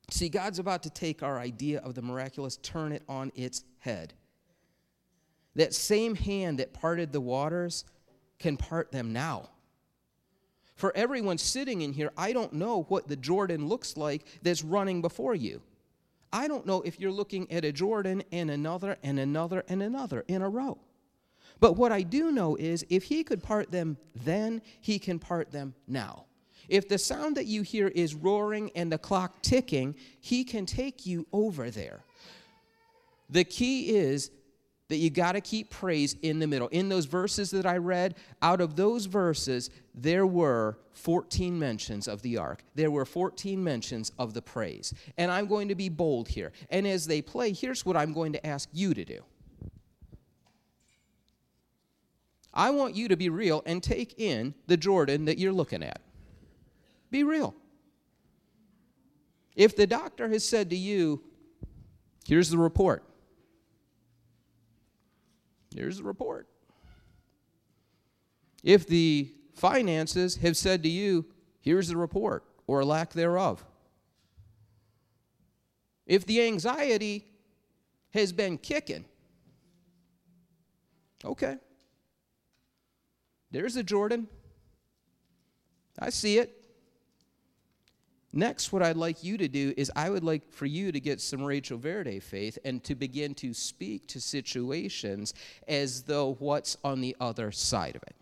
See, 0.09 0.29
God's 0.29 0.59
about 0.59 0.83
to 0.83 0.89
take 0.89 1.21
our 1.21 1.37
idea 1.37 1.79
of 1.79 1.95
the 1.95 2.01
miraculous, 2.01 2.57
turn 2.57 2.93
it 2.93 3.03
on 3.09 3.31
its 3.35 3.63
head. 3.79 4.13
That 5.57 5.73
same 5.73 6.15
hand 6.15 6.59
that 6.59 6.73
parted 6.73 7.11
the 7.11 7.19
waters 7.19 7.83
can 8.39 8.57
part 8.57 8.91
them 8.91 9.11
now. 9.11 9.49
For 10.75 10.95
everyone 10.95 11.39
sitting 11.39 11.81
in 11.81 11.91
here, 11.91 12.11
I 12.15 12.31
don't 12.31 12.53
know 12.53 12.83
what 12.89 13.07
the 13.07 13.15
Jordan 13.15 13.67
looks 13.67 13.97
like 13.97 14.23
that's 14.43 14.63
running 14.63 15.01
before 15.01 15.33
you. 15.33 15.61
I 16.31 16.47
don't 16.47 16.67
know 16.67 16.83
if 16.83 16.99
you're 16.99 17.11
looking 17.11 17.51
at 17.51 17.65
a 17.65 17.71
Jordan 17.71 18.21
and 18.31 18.51
another 18.51 18.97
and 19.01 19.19
another 19.19 19.63
and 19.67 19.81
another 19.81 20.23
in 20.27 20.43
a 20.43 20.49
row. 20.49 20.77
But 21.59 21.75
what 21.75 21.91
I 21.91 22.03
do 22.03 22.31
know 22.31 22.55
is 22.55 22.85
if 22.89 23.03
he 23.03 23.23
could 23.23 23.41
part 23.41 23.71
them 23.71 23.97
then, 24.13 24.61
he 24.79 24.99
can 24.99 25.17
part 25.17 25.51
them 25.51 25.73
now. 25.87 26.25
If 26.69 26.87
the 26.87 26.99
sound 26.99 27.37
that 27.37 27.47
you 27.47 27.63
hear 27.63 27.87
is 27.87 28.13
roaring 28.13 28.69
and 28.75 28.91
the 28.91 28.99
clock 28.99 29.41
ticking, 29.41 29.95
he 30.19 30.43
can 30.43 30.67
take 30.67 31.07
you 31.07 31.25
over 31.33 31.71
there. 31.71 32.03
The 33.29 33.43
key 33.43 33.95
is 33.95 34.29
that 34.89 34.97
you 34.97 35.09
got 35.09 35.33
to 35.33 35.41
keep 35.41 35.69
praise 35.69 36.15
in 36.21 36.39
the 36.39 36.47
middle. 36.47 36.67
In 36.69 36.89
those 36.89 37.05
verses 37.05 37.51
that 37.51 37.65
I 37.65 37.77
read, 37.77 38.15
out 38.41 38.61
of 38.61 38.75
those 38.75 39.05
verses, 39.05 39.69
there 39.93 40.25
were 40.25 40.77
14 40.93 41.57
mentions 41.57 42.07
of 42.07 42.21
the 42.21 42.37
ark. 42.37 42.63
There 42.75 42.89
were 42.89 43.05
14 43.05 43.61
mentions 43.61 44.11
of 44.17 44.33
the 44.33 44.41
praise. 44.41 44.93
And 45.17 45.31
I'm 45.31 45.47
going 45.47 45.67
to 45.67 45.75
be 45.75 45.89
bold 45.89 46.29
here. 46.29 46.51
And 46.69 46.87
as 46.87 47.05
they 47.05 47.21
play, 47.21 47.51
here's 47.51 47.85
what 47.85 47.97
I'm 47.97 48.13
going 48.13 48.33
to 48.33 48.47
ask 48.47 48.69
you 48.71 48.93
to 48.93 49.03
do. 49.03 49.23
I 52.53 52.71
want 52.71 52.95
you 52.95 53.09
to 53.09 53.15
be 53.15 53.29
real 53.29 53.61
and 53.65 53.83
take 53.83 54.15
in 54.17 54.55
the 54.65 54.77
Jordan 54.77 55.25
that 55.25 55.37
you're 55.37 55.53
looking 55.53 55.83
at. 55.83 56.01
Be 57.11 57.23
real. 57.23 57.53
If 59.55 59.75
the 59.75 59.85
doctor 59.85 60.27
has 60.29 60.43
said 60.43 60.69
to 60.71 60.75
you, 60.75 61.23
here's 62.25 62.49
the 62.49 62.57
report, 62.57 63.03
Here's 65.77 65.97
the 65.97 66.03
report. 66.03 66.47
If 68.63 68.87
the 68.87 69.31
finances 69.53 70.37
have 70.37 70.57
said 70.57 70.81
to 70.81 70.89
you, 70.89 71.27
here's 71.61 71.87
the 71.87 71.97
report, 71.97 72.43
or 72.65 72.83
lack 72.83 73.13
thereof, 73.13 73.63
If 76.07 76.25
the 76.25 76.41
anxiety 76.41 77.25
has 78.11 78.31
been 78.31 78.57
kicking, 78.57 79.05
okay. 81.23 81.57
There's 83.51 83.75
a 83.75 83.83
Jordan. 83.83 84.27
I 85.99 86.09
see 86.09 86.39
it. 86.39 86.56
Next, 88.33 88.73
what 88.73 88.83
I'd 88.83 88.97
like 88.97 89.23
you 89.23 89.37
to 89.37 89.47
do 89.47 89.73
is 89.77 89.91
I 89.95 90.09
would 90.09 90.23
like 90.23 90.51
for 90.51 90.65
you 90.65 90.91
to 90.91 90.99
get 90.99 91.21
some 91.21 91.41
Rachel 91.41 91.77
Verde 91.77 92.19
faith 92.19 92.59
and 92.65 92.83
to 92.83 92.93
begin 92.93 93.33
to 93.35 93.53
speak 93.53 94.05
to 94.07 94.19
situations 94.19 95.33
as 95.67 96.03
though 96.03 96.35
what's 96.39 96.77
on 96.83 97.01
the 97.01 97.15
other 97.19 97.51
side 97.51 97.95
of 97.95 98.03
it. 98.03 98.15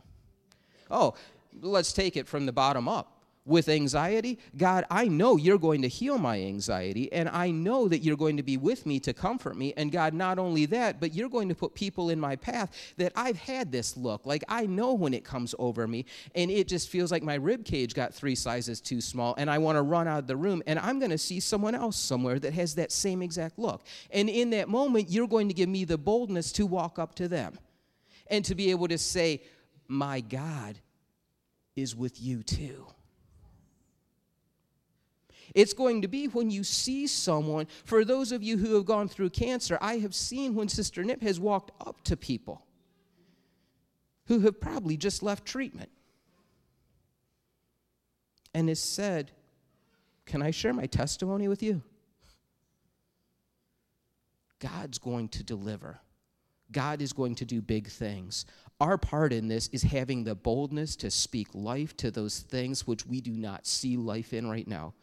Oh, 0.91 1.15
let's 1.61 1.91
take 1.91 2.15
it 2.15 2.27
from 2.27 2.45
the 2.45 2.53
bottom 2.53 2.87
up 2.87 3.14
with 3.45 3.69
anxiety, 3.69 4.39
God, 4.57 4.85
I 4.89 5.07
know 5.07 5.37
you're 5.37 5.59
going 5.59 5.83
to 5.83 5.87
heal 5.87 6.17
my 6.17 6.41
anxiety, 6.41 7.11
and 7.13 7.29
I 7.29 7.51
know 7.51 7.87
that 7.87 7.99
you're 7.99 8.17
going 8.17 8.37
to 8.37 8.43
be 8.43 8.57
with 8.57 8.87
me 8.87 8.99
to 9.01 9.13
comfort 9.13 9.55
me. 9.55 9.73
And 9.77 9.91
God, 9.91 10.15
not 10.15 10.39
only 10.39 10.65
that, 10.67 10.99
but 10.99 11.13
you're 11.13 11.29
going 11.29 11.49
to 11.49 11.55
put 11.55 11.75
people 11.75 12.09
in 12.09 12.19
my 12.19 12.35
path 12.35 12.71
that 12.97 13.11
I've 13.15 13.37
had 13.37 13.71
this 13.71 13.95
look. 13.95 14.25
Like 14.25 14.43
I 14.49 14.65
know 14.65 14.93
when 14.93 15.13
it 15.13 15.23
comes 15.23 15.53
over 15.59 15.87
me, 15.87 16.05
and 16.33 16.49
it 16.49 16.67
just 16.67 16.89
feels 16.89 17.11
like 17.11 17.21
my 17.21 17.35
rib 17.35 17.65
cage 17.65 17.93
got 17.93 18.13
three 18.13 18.35
sizes 18.35 18.81
too 18.81 18.99
small, 18.99 19.35
and 19.37 19.49
I 19.49 19.59
want 19.59 19.75
to 19.75 19.83
run 19.83 20.07
out 20.07 20.19
of 20.19 20.27
the 20.27 20.37
room, 20.37 20.63
and 20.65 20.79
I'm 20.79 20.97
going 20.97 21.11
to 21.11 21.17
see 21.17 21.39
someone 21.39 21.75
else 21.75 21.97
somewhere 21.97 22.39
that 22.39 22.53
has 22.53 22.75
that 22.75 22.91
same 22.91 23.21
exact 23.21 23.59
look. 23.59 23.83
And 24.09 24.27
in 24.27 24.49
that 24.51 24.69
moment, 24.69 25.09
you're 25.09 25.27
going 25.27 25.49
to 25.49 25.53
give 25.53 25.69
me 25.69 25.85
the 25.85 25.99
boldness 25.99 26.51
to 26.53 26.65
walk 26.65 26.97
up 26.97 27.13
to 27.15 27.27
them 27.27 27.59
and 28.27 28.43
to 28.45 28.55
be 28.55 28.71
able 28.71 28.87
to 28.87 28.97
say, 28.97 29.43
My 29.87 30.21
God 30.21 30.79
is 31.75 31.95
with 31.95 32.19
you 32.19 32.41
too. 32.41 32.87
It's 35.55 35.73
going 35.73 36.01
to 36.01 36.09
be 36.09 36.27
when 36.27 36.51
you 36.51 36.65
see 36.65 37.07
someone, 37.07 37.67
for 37.85 38.03
those 38.03 38.33
of 38.33 38.43
you 38.43 38.57
who 38.57 38.75
have 38.75 38.85
gone 38.85 39.07
through 39.07 39.29
cancer, 39.29 39.77
I 39.79 39.97
have 39.99 40.13
seen 40.13 40.53
when 40.53 40.67
Sister 40.67 41.01
Nip 41.01 41.21
has 41.21 41.39
walked 41.39 41.71
up 41.87 42.03
to 42.03 42.17
people 42.17 42.65
who 44.27 44.41
have 44.41 44.59
probably 44.59 44.97
just 44.97 45.23
left 45.23 45.45
treatment 45.45 45.89
and 48.53 48.67
has 48.67 48.81
said, 48.81 49.31
Can 50.25 50.41
I 50.41 50.51
share 50.51 50.73
my 50.73 50.87
testimony 50.87 51.47
with 51.47 51.63
you? 51.63 51.81
God's 54.59 54.97
going 54.97 55.29
to 55.29 55.43
deliver. 55.43 55.99
God 56.71 57.01
is 57.01 57.13
going 57.13 57.35
to 57.35 57.45
do 57.45 57.61
big 57.61 57.87
things. 57.87 58.45
Our 58.81 58.97
part 58.97 59.31
in 59.31 59.47
this 59.47 59.69
is 59.69 59.83
having 59.83 60.25
the 60.25 60.35
boldness 60.35 60.97
to 60.97 61.09
speak 61.09 61.47
life 61.53 61.95
to 61.97 62.11
those 62.11 62.39
things 62.39 62.85
which 62.85 63.05
we 63.05 63.21
do 63.21 63.31
not 63.31 63.65
see 63.65 63.95
life 63.95 64.33
in 64.33 64.49
right 64.49 64.67
now 64.67 64.93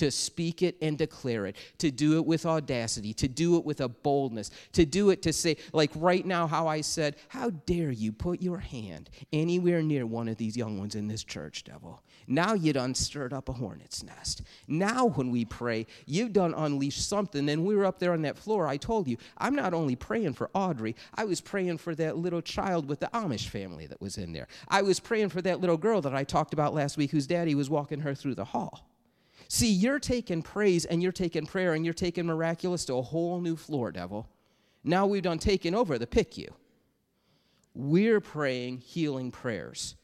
to 0.00 0.10
speak 0.10 0.62
it 0.62 0.78
and 0.80 0.96
declare 0.96 1.44
it, 1.44 1.56
to 1.76 1.90
do 1.90 2.16
it 2.16 2.24
with 2.24 2.46
audacity, 2.46 3.12
to 3.12 3.28
do 3.28 3.58
it 3.58 3.66
with 3.66 3.82
a 3.82 3.88
boldness, 3.88 4.50
to 4.72 4.86
do 4.86 5.10
it 5.10 5.20
to 5.20 5.30
say, 5.30 5.58
like 5.74 5.90
right 5.94 6.24
now, 6.24 6.46
how 6.46 6.66
I 6.66 6.80
said, 6.80 7.16
How 7.28 7.50
dare 7.50 7.90
you 7.90 8.10
put 8.10 8.40
your 8.40 8.56
hand 8.56 9.10
anywhere 9.30 9.82
near 9.82 10.06
one 10.06 10.26
of 10.28 10.38
these 10.38 10.56
young 10.56 10.78
ones 10.78 10.94
in 10.94 11.06
this 11.06 11.22
church, 11.22 11.64
devil? 11.64 12.02
Now 12.26 12.54
you 12.54 12.72
done 12.72 12.94
stirred 12.94 13.34
up 13.34 13.50
a 13.50 13.52
hornet's 13.52 14.02
nest. 14.02 14.40
Now, 14.66 15.04
when 15.04 15.30
we 15.30 15.44
pray, 15.44 15.86
you've 16.06 16.32
done 16.32 16.54
unleashed 16.54 17.06
something. 17.06 17.46
And 17.50 17.66
we 17.66 17.76
were 17.76 17.84
up 17.84 17.98
there 17.98 18.14
on 18.14 18.22
that 18.22 18.38
floor. 18.38 18.66
I 18.66 18.78
told 18.78 19.06
you, 19.06 19.18
I'm 19.36 19.54
not 19.54 19.74
only 19.74 19.96
praying 19.96 20.32
for 20.32 20.48
Audrey, 20.54 20.96
I 21.14 21.26
was 21.26 21.42
praying 21.42 21.76
for 21.78 21.94
that 21.96 22.16
little 22.16 22.40
child 22.40 22.88
with 22.88 23.00
the 23.00 23.10
Amish 23.12 23.48
family 23.48 23.86
that 23.86 24.00
was 24.00 24.16
in 24.16 24.32
there. 24.32 24.48
I 24.66 24.80
was 24.80 24.98
praying 24.98 25.28
for 25.28 25.42
that 25.42 25.60
little 25.60 25.76
girl 25.76 26.00
that 26.00 26.14
I 26.14 26.24
talked 26.24 26.54
about 26.54 26.72
last 26.72 26.96
week 26.96 27.10
whose 27.10 27.26
daddy 27.26 27.54
was 27.54 27.68
walking 27.68 28.00
her 28.00 28.14
through 28.14 28.36
the 28.36 28.46
hall. 28.46 28.86
See, 29.52 29.72
you're 29.72 29.98
taking 29.98 30.42
praise 30.42 30.84
and 30.84 31.02
you're 31.02 31.10
taking 31.10 31.44
prayer 31.44 31.74
and 31.74 31.84
you're 31.84 31.92
taking 31.92 32.24
miraculous 32.24 32.84
to 32.84 32.94
a 32.94 33.02
whole 33.02 33.40
new 33.40 33.56
floor, 33.56 33.90
devil. 33.90 34.28
Now 34.84 35.06
we've 35.06 35.24
done 35.24 35.40
taken 35.40 35.74
over 35.74 35.98
the 35.98 36.06
PICU. 36.06 36.50
We're 37.74 38.20
praying 38.20 38.78
healing 38.78 39.32
prayers. 39.32 39.96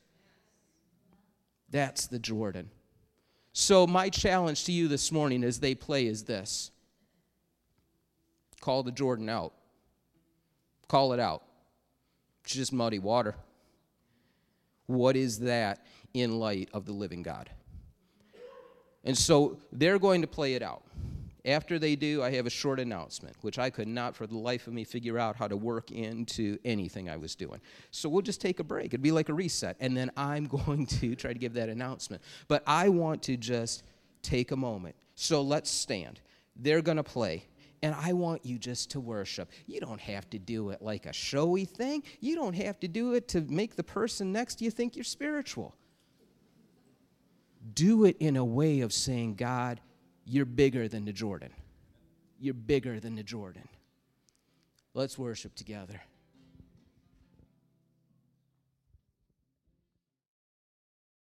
That's 1.70 2.08
the 2.08 2.18
Jordan. 2.18 2.70
So, 3.52 3.86
my 3.86 4.08
challenge 4.08 4.64
to 4.64 4.72
you 4.72 4.88
this 4.88 5.12
morning 5.12 5.44
as 5.44 5.60
they 5.60 5.76
play 5.76 6.08
is 6.08 6.24
this 6.24 6.72
call 8.60 8.82
the 8.82 8.90
Jordan 8.90 9.28
out. 9.28 9.52
Call 10.88 11.12
it 11.12 11.20
out. 11.20 11.44
It's 12.42 12.56
just 12.56 12.72
muddy 12.72 12.98
water. 12.98 13.36
What 14.86 15.14
is 15.14 15.38
that 15.38 15.86
in 16.14 16.40
light 16.40 16.68
of 16.72 16.84
the 16.84 16.92
living 16.92 17.22
God? 17.22 17.48
And 19.06 19.16
so 19.16 19.56
they're 19.72 20.00
going 20.00 20.20
to 20.20 20.26
play 20.26 20.54
it 20.54 20.62
out. 20.62 20.82
After 21.44 21.78
they 21.78 21.94
do, 21.94 22.24
I 22.24 22.32
have 22.32 22.46
a 22.46 22.50
short 22.50 22.80
announcement, 22.80 23.36
which 23.42 23.56
I 23.56 23.70
could 23.70 23.86
not 23.86 24.16
for 24.16 24.26
the 24.26 24.36
life 24.36 24.66
of 24.66 24.72
me 24.72 24.82
figure 24.82 25.16
out 25.16 25.36
how 25.36 25.46
to 25.46 25.56
work 25.56 25.92
into 25.92 26.58
anything 26.64 27.08
I 27.08 27.16
was 27.16 27.36
doing. 27.36 27.60
So 27.92 28.08
we'll 28.08 28.22
just 28.22 28.40
take 28.40 28.58
a 28.58 28.64
break. 28.64 28.86
It'd 28.86 29.00
be 29.00 29.12
like 29.12 29.28
a 29.28 29.32
reset. 29.34 29.76
And 29.78 29.96
then 29.96 30.10
I'm 30.16 30.46
going 30.48 30.86
to 30.86 31.14
try 31.14 31.32
to 31.32 31.38
give 31.38 31.54
that 31.54 31.68
announcement. 31.68 32.20
But 32.48 32.64
I 32.66 32.88
want 32.88 33.22
to 33.24 33.36
just 33.36 33.84
take 34.22 34.50
a 34.50 34.56
moment. 34.56 34.96
So 35.14 35.40
let's 35.40 35.70
stand. 35.70 36.20
They're 36.56 36.82
going 36.82 36.96
to 36.96 37.04
play. 37.04 37.44
And 37.82 37.94
I 37.94 38.12
want 38.12 38.44
you 38.44 38.58
just 38.58 38.90
to 38.92 39.00
worship. 39.00 39.48
You 39.68 39.78
don't 39.78 40.00
have 40.00 40.28
to 40.30 40.40
do 40.40 40.70
it 40.70 40.82
like 40.82 41.06
a 41.06 41.12
showy 41.12 41.64
thing. 41.64 42.02
You 42.18 42.34
don't 42.34 42.54
have 42.54 42.80
to 42.80 42.88
do 42.88 43.14
it 43.14 43.28
to 43.28 43.42
make 43.42 43.76
the 43.76 43.84
person 43.84 44.32
next 44.32 44.56
to 44.56 44.64
you 44.64 44.72
think 44.72 44.96
you're 44.96 45.04
spiritual 45.04 45.76
do 47.74 48.04
it 48.04 48.16
in 48.20 48.36
a 48.36 48.44
way 48.44 48.80
of 48.80 48.92
saying, 48.92 49.34
God, 49.34 49.80
you're 50.24 50.44
bigger 50.44 50.88
than 50.88 51.04
the 51.04 51.12
Jordan. 51.12 51.50
You're 52.38 52.54
bigger 52.54 53.00
than 53.00 53.16
the 53.16 53.22
Jordan. 53.22 53.68
Let's 54.94 55.18
worship 55.18 55.54
together. 55.54 56.00